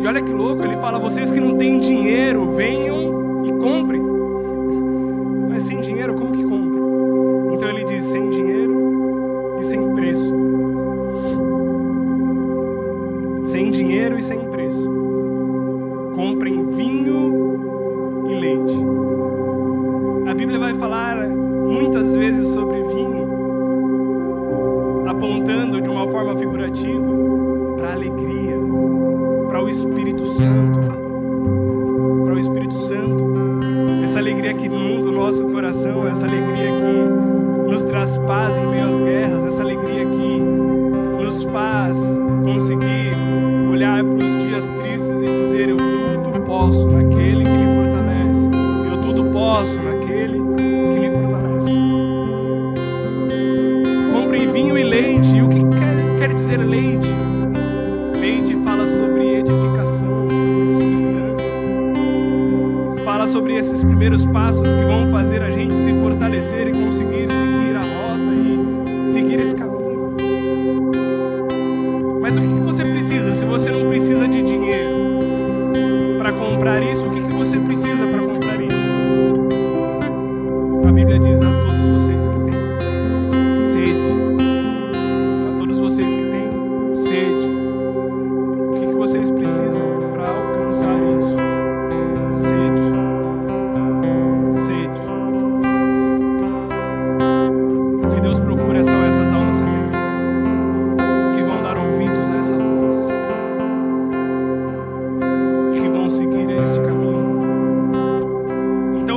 E 0.00 0.06
olha 0.06 0.22
que 0.22 0.32
louco, 0.32 0.62
ele 0.62 0.76
fala: 0.76 0.98
vocês 0.98 1.30
que 1.30 1.40
não 1.40 1.56
têm 1.56 1.80
dinheiro, 1.80 2.50
venham 2.50 2.93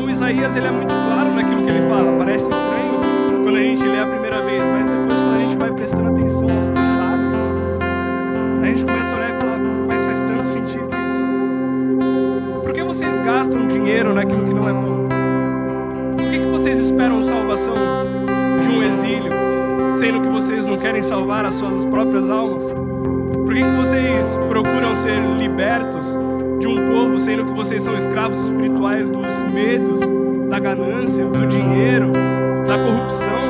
Isaías 0.10 0.56
ele 0.56 0.68
é 0.68 0.72
muito 0.72 0.94
claro 0.94 1.34
naquilo 1.34 1.64
que 1.64 1.70
ele 1.70 1.88
fala. 1.88 2.14
Parece 2.18 2.44
estranho 2.46 3.00
quando 3.44 3.58
a 3.58 3.62
gente 3.62 3.84
lê 3.84 4.00
a 4.00 4.08
primeira 4.08 4.42
vez, 4.42 4.64
mas 4.64 4.90
depois 4.90 5.22
quando 5.22 5.36
a 5.36 5.40
gente 5.40 5.58
vai 5.58 5.72
prestando 5.72 6.10
atenção 6.10 6.48
aos 6.50 6.68
detalhes, 6.70 7.38
a 8.62 8.66
gente 8.66 8.86
começa 8.86 9.14
a 9.14 9.18
olhar 9.18 9.30
e 9.30 9.34
falar, 9.40 9.58
mas 9.88 10.04
faz 10.04 10.22
tanto 10.22 10.46
sentido 10.46 10.88
isso. 10.88 12.62
Por 12.62 12.74
que 12.74 12.84
vocês 12.84 13.20
gastam 13.20 13.68
dinheiro 13.68 14.14
naquilo 14.14 14.44
que 14.44 14.54
não 14.54 14.68
é 14.68 14.74
bom? 14.74 15.08
Por 16.18 16.30
que, 16.30 16.40
que 16.40 16.48
vocês 16.48 16.78
esperam 16.78 17.24
salvação 17.24 17.76
de 18.62 18.70
um 18.70 18.84
exílio, 18.84 19.32
sendo 20.00 20.22
que 20.22 20.28
vocês 20.28 20.66
não 20.66 20.78
querem 20.78 21.04
salvar 21.04 21.46
as 21.46 21.56
suas 21.56 21.86
próprias 21.86 22.30
almas? 22.30 22.66
Por 23.46 23.54
que, 23.54 23.62
que 23.62 23.76
vocês 23.78 24.38
procuram 24.50 24.96
ser 24.96 25.20
libertos 25.38 26.18
de 26.68 26.82
um 26.82 26.92
povo, 26.92 27.20
sendo 27.20 27.46
que 27.46 27.54
vocês 27.54 27.84
são 27.84 27.96
escravos 27.96 28.40
espirituais 28.40 29.10
dos 29.10 29.28
medos, 29.54 30.02
da 30.50 30.60
ganância, 30.60 31.26
do 31.26 31.48
dinheiro, 31.48 32.12
da 32.68 32.78
corrupção? 32.78 33.47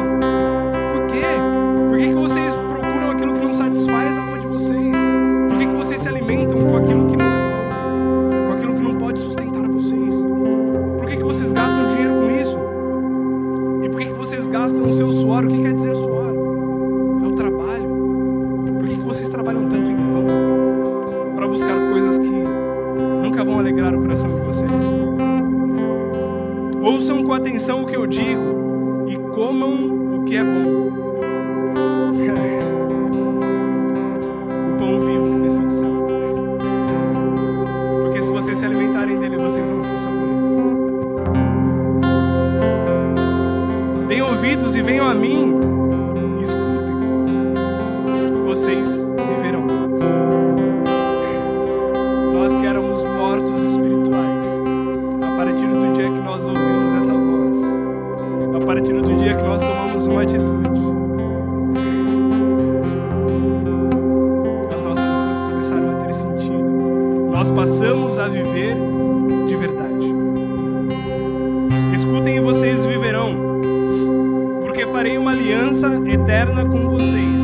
aliança 75.47 75.87
eterna 76.05 76.65
com 76.65 76.89
vocês. 76.89 77.41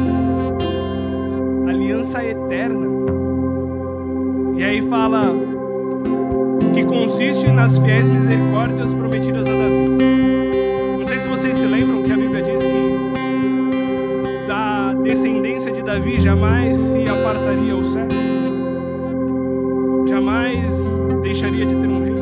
Aliança 1.70 2.22
eterna. 2.22 2.86
E 4.58 4.64
aí 4.64 4.82
fala 4.90 5.34
que 6.74 6.84
consiste 6.84 7.50
nas 7.50 7.78
fiéis 7.78 8.10
misericórdias 8.10 8.94
prometidas 8.94 9.48
a 9.48 9.52
Davi. 9.52 9.88
Não 11.00 11.06
sei 11.06 11.18
se 11.18 11.28
vocês 11.30 11.56
se 11.56 11.66
lembram 11.66 12.04
que 12.04 12.12
a 12.12 12.18
Bíblia 12.18 12.44
diz 12.44 12.62
que 12.62 14.48
da 14.48 14.94
descendência 14.96 15.72
de 15.72 15.82
Davi 15.82 16.20
jamais 16.20 16.76
se 16.76 17.08
apartaria 17.08 17.74
o 17.74 17.84
céu. 17.86 18.08
Jamais 20.10 20.94
deixaria 21.22 21.66
de 21.66 21.76
ter 21.78 21.88
um 21.88 22.04
rei. 22.04 22.13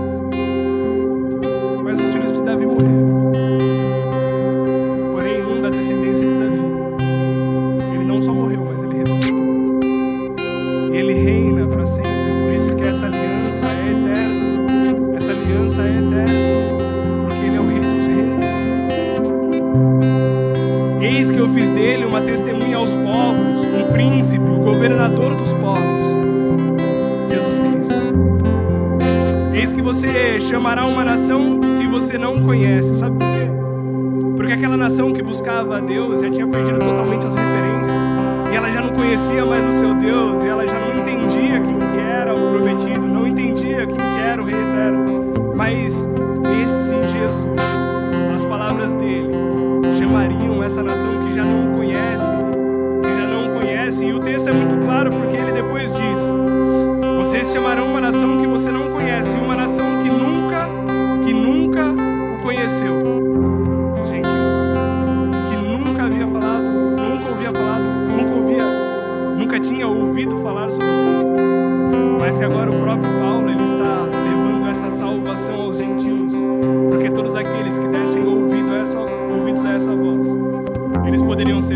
poderiam 81.41 81.59
ser 81.59 81.75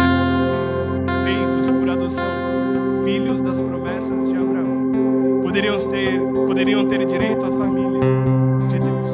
feitos 1.24 1.72
por 1.72 1.90
adoção, 1.90 2.24
filhos 3.04 3.42
das 3.42 3.60
promessas 3.60 4.30
de 4.30 4.38
Abraão. 4.38 5.42
Poderiam 5.42 5.76
ter, 5.80 6.20
poderiam 6.46 6.88
ter 6.88 7.04
direito 7.08 7.48
à 7.48 7.50
família 7.52 8.00
de 8.68 8.80
Deus. 8.80 9.10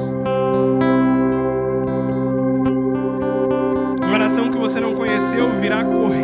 Uma 4.05 4.17
nação 4.19 4.51
que 4.51 4.57
você 4.57 4.81
não 4.81 4.93
conheceu 4.93 5.57
virá 5.61 5.85
correr 5.85 6.20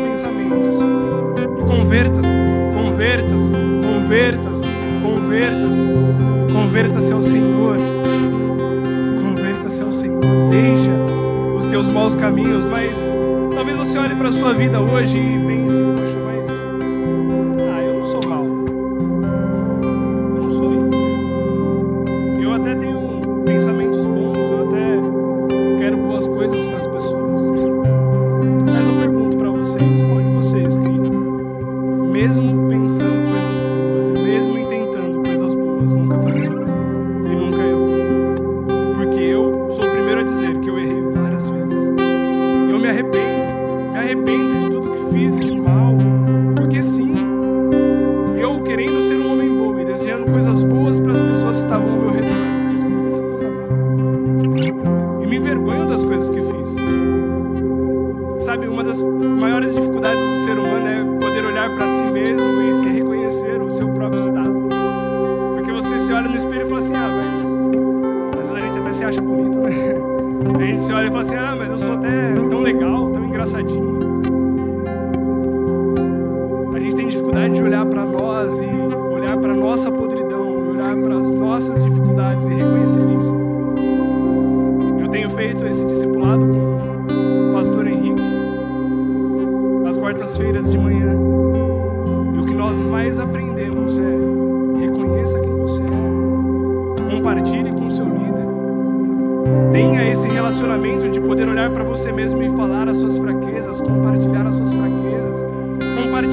pensamentos. 0.00 0.74
E 1.58 1.62
converta-se, 1.62 2.28
converta-se, 2.74 3.52
converta-se, 3.82 4.66
converta-se, 5.02 6.52
converta-se 6.52 7.12
ao 7.12 7.22
Senhor. 7.22 7.76
Converta-se 9.22 9.82
ao 9.82 9.92
Senhor. 9.92 10.20
Deixa 10.50 10.92
os 11.56 11.64
teus 11.64 11.88
maus 11.88 12.16
caminhos, 12.16 12.64
mas 12.64 12.96
talvez 13.54 13.76
você 13.76 13.98
olhe 13.98 14.14
para 14.14 14.28
a 14.28 14.32
sua 14.32 14.52
vida 14.54 14.80
hoje 14.80 15.18
e 15.18 15.46
pense, 15.46 15.82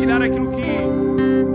tirar 0.07 0.21
aquilo 0.21 0.49
que 0.49 0.61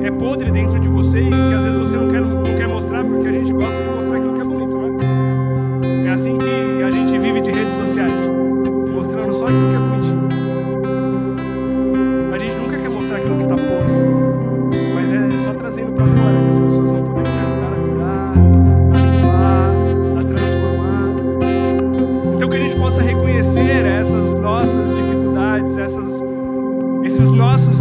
é 0.06 0.10
podre 0.10 0.50
dentro 0.50 0.78
de 0.78 0.86
você 0.86 1.20
e 1.20 1.30
que 1.30 1.54
às 1.54 1.64
vezes 1.64 1.78
você 1.78 1.96
não 1.96 2.10
quer, 2.10 2.20
não 2.20 2.42
quer 2.42 2.68
mostrar 2.68 3.02
porque 3.02 3.26
a 3.26 3.32
gente 3.32 3.50
gosta 3.50 3.82
de 3.82 3.88
mostrar 3.88 4.16
aquilo 4.18 4.34
que 4.34 4.40
é 4.42 4.44
bonito, 4.44 4.76
né? 4.76 6.08
É 6.08 6.10
assim 6.10 6.36
que 6.36 6.82
a 6.82 6.90
gente 6.90 7.18
vive 7.18 7.40
de 7.40 7.50
redes 7.50 7.74
sociais. 7.74 8.41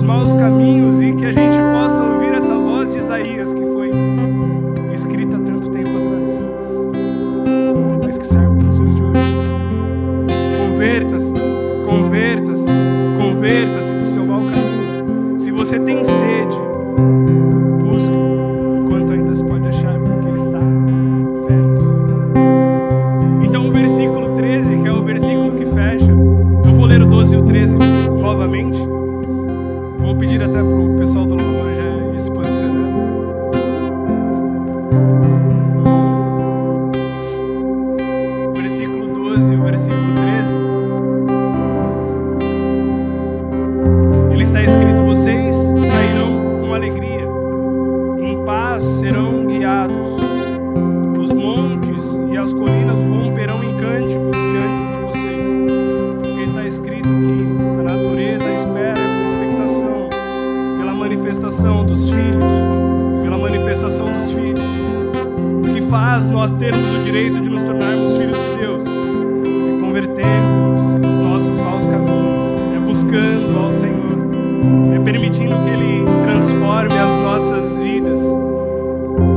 maus 0.02 0.36
caminhos 0.36 1.02
e 1.02 1.14
que 1.14 1.26
a 1.26 1.32
gente 1.32 1.58
possa 1.74 2.04
ouvir 2.04 2.34
essa 2.34 2.54
voz 2.54 2.92
de 2.92 2.98
Isaías 2.98 3.54
que 3.54 3.66
foi 3.66 3.92
escrita 4.94 5.38
tanto 5.38 5.70
tempo 5.70 5.90
atrás, 5.90 6.44
mas 8.04 8.18
que 8.18 8.26
serve 8.26 8.58
para 8.58 8.68
os 8.68 8.78
dias 8.78 8.96
de 8.96 9.04
hoje. 9.04 9.20
Converta-se, 10.58 11.34
converta-se, 11.86 12.68
converta-se 13.18 13.94
do 13.94 14.06
seu 14.06 14.26
mau 14.26 14.42
caminho. 14.42 15.40
Se 15.40 15.52
você 15.52 15.80
tem 15.80 16.01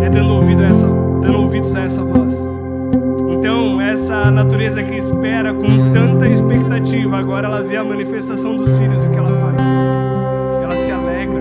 é 0.05 0.11
dando, 0.11 0.34
ouvido 0.34 0.62
a 0.62 0.66
essa, 0.66 0.86
dando 0.86 1.40
ouvidos 1.40 1.74
a 1.74 1.80
essa 1.80 2.02
voz. 2.02 2.34
Então, 3.30 3.80
essa 3.80 4.30
natureza 4.30 4.82
que 4.82 4.96
espera 4.96 5.55
com 5.55 5.90
tanta 5.92 6.28
expectativa, 6.28 7.18
agora 7.18 7.46
ela 7.46 7.62
vê 7.62 7.76
a 7.76 7.84
manifestação 7.84 8.55
dos 8.55 8.78
filhos 8.78 9.02
e 9.02 9.07
o 9.07 9.11
que 9.11 9.18
ela 9.18 9.30
faz. 9.30 9.62
Ela 10.62 10.76
se 10.76 10.92
alegra, 10.92 11.40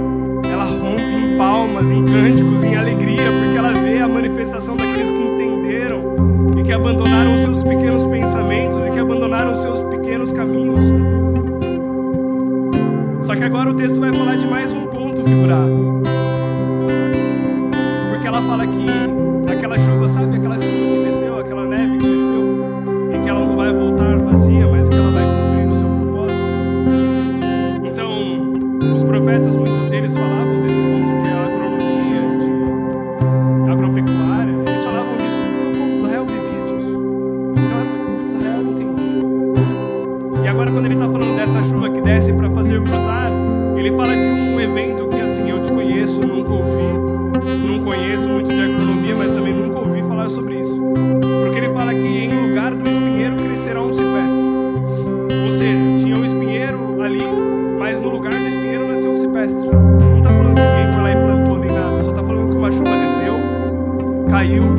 ela 0.49 0.63
rompe 0.63 1.01
em 1.01 1.37
palmas, 1.37 1.91
em 1.91 2.05
cânticos, 2.05 2.63
em 2.63 2.75
alegria, 2.77 3.23
porque 3.43 3.57
ela 3.57 3.73
vê 3.73 3.99
a 3.99 4.07
manifestação 4.07 4.77
daqueles 4.77 5.09
que 5.09 5.17
entenderam 5.17 6.15
e 6.57 6.63
que 6.63 6.71
abandonaram 6.71 7.37
seus 7.37 7.63
pequenos 7.63 8.05
pensamentos 8.05 8.77
e 8.87 8.91
que 8.91 8.99
abandonaram 8.99 9.55
seus 9.55 9.81
pequenos 9.81 10.31
caminhos. 10.31 10.85
Só 13.21 13.35
que 13.35 13.43
agora 13.43 13.69
o 13.71 13.73
texto 13.73 13.99
vai 13.99 14.13
falar 14.13 14.35
de 14.35 14.47
mais 14.47 14.71
um 14.71 14.85
ponto 14.87 15.23
figurado 15.23 16.02
fala 18.47 18.67
que 18.67 18.85
aquela 19.49 19.77
chuva, 19.79 20.07
sabe 20.07 20.37
aquela 20.37 20.55
chuva 20.55 20.65
que 20.65 21.03
desceu, 21.05 21.39
aquela 21.39 21.65
neve 21.65 21.97
que 21.97 22.05
desceu, 22.05 23.13
e 23.13 23.19
que 23.19 23.29
ela 23.29 23.45
não 23.45 23.55
vai 23.55 23.73
voltar 23.73 24.17
vazia, 24.19 24.67
mas 24.67 24.89
que 24.89 24.95
ela 24.95 25.09
vai 25.11 25.23
cumprir 25.23 25.69
o 25.69 25.77
seu 25.77 25.87
propósito. 25.87 26.41
Então, 27.83 28.93
os 28.93 29.03
profetas, 29.03 29.55
muitos 29.55 29.89
deles 29.89 30.13
falavam 30.13 30.52
you 64.43 64.72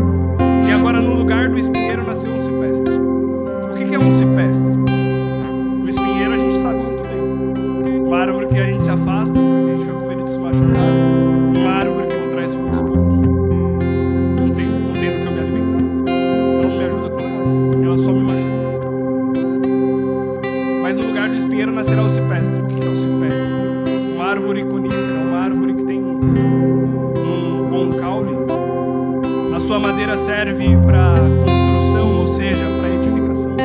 serve 30.17 30.77
para 30.87 31.15
construção, 31.45 32.21
ou 32.21 32.27
seja, 32.27 32.65
para 32.79 32.89
edificação. 32.91 33.57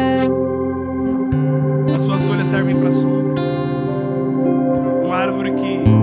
As 1.96 2.02
suas 2.02 2.26
folhas 2.28 2.48
servem 2.48 2.76
para 2.80 2.92
sombra. 2.92 3.36
Uma 5.04 5.16
árvore 5.16 5.52
que 5.54 5.99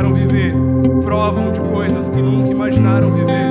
imaginaram 0.00 0.12
viver, 0.14 0.54
provam 1.02 1.52
de 1.52 1.60
coisas 1.60 2.08
que 2.08 2.22
nunca 2.22 2.50
imaginaram 2.50 3.10
viver. 3.12 3.50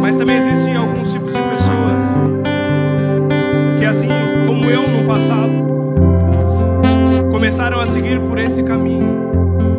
Mas 0.00 0.16
também 0.16 0.36
existem 0.36 0.76
alguns 0.76 1.12
tipos 1.12 1.32
de 1.32 1.38
pessoas 1.38 2.02
que, 3.78 3.84
assim 3.84 4.08
como 4.46 4.64
eu 4.66 4.88
no 4.88 5.04
passado, 5.04 5.50
começaram 7.30 7.80
a 7.80 7.86
seguir 7.86 8.20
por 8.20 8.38
esse 8.38 8.62
caminho 8.62 9.75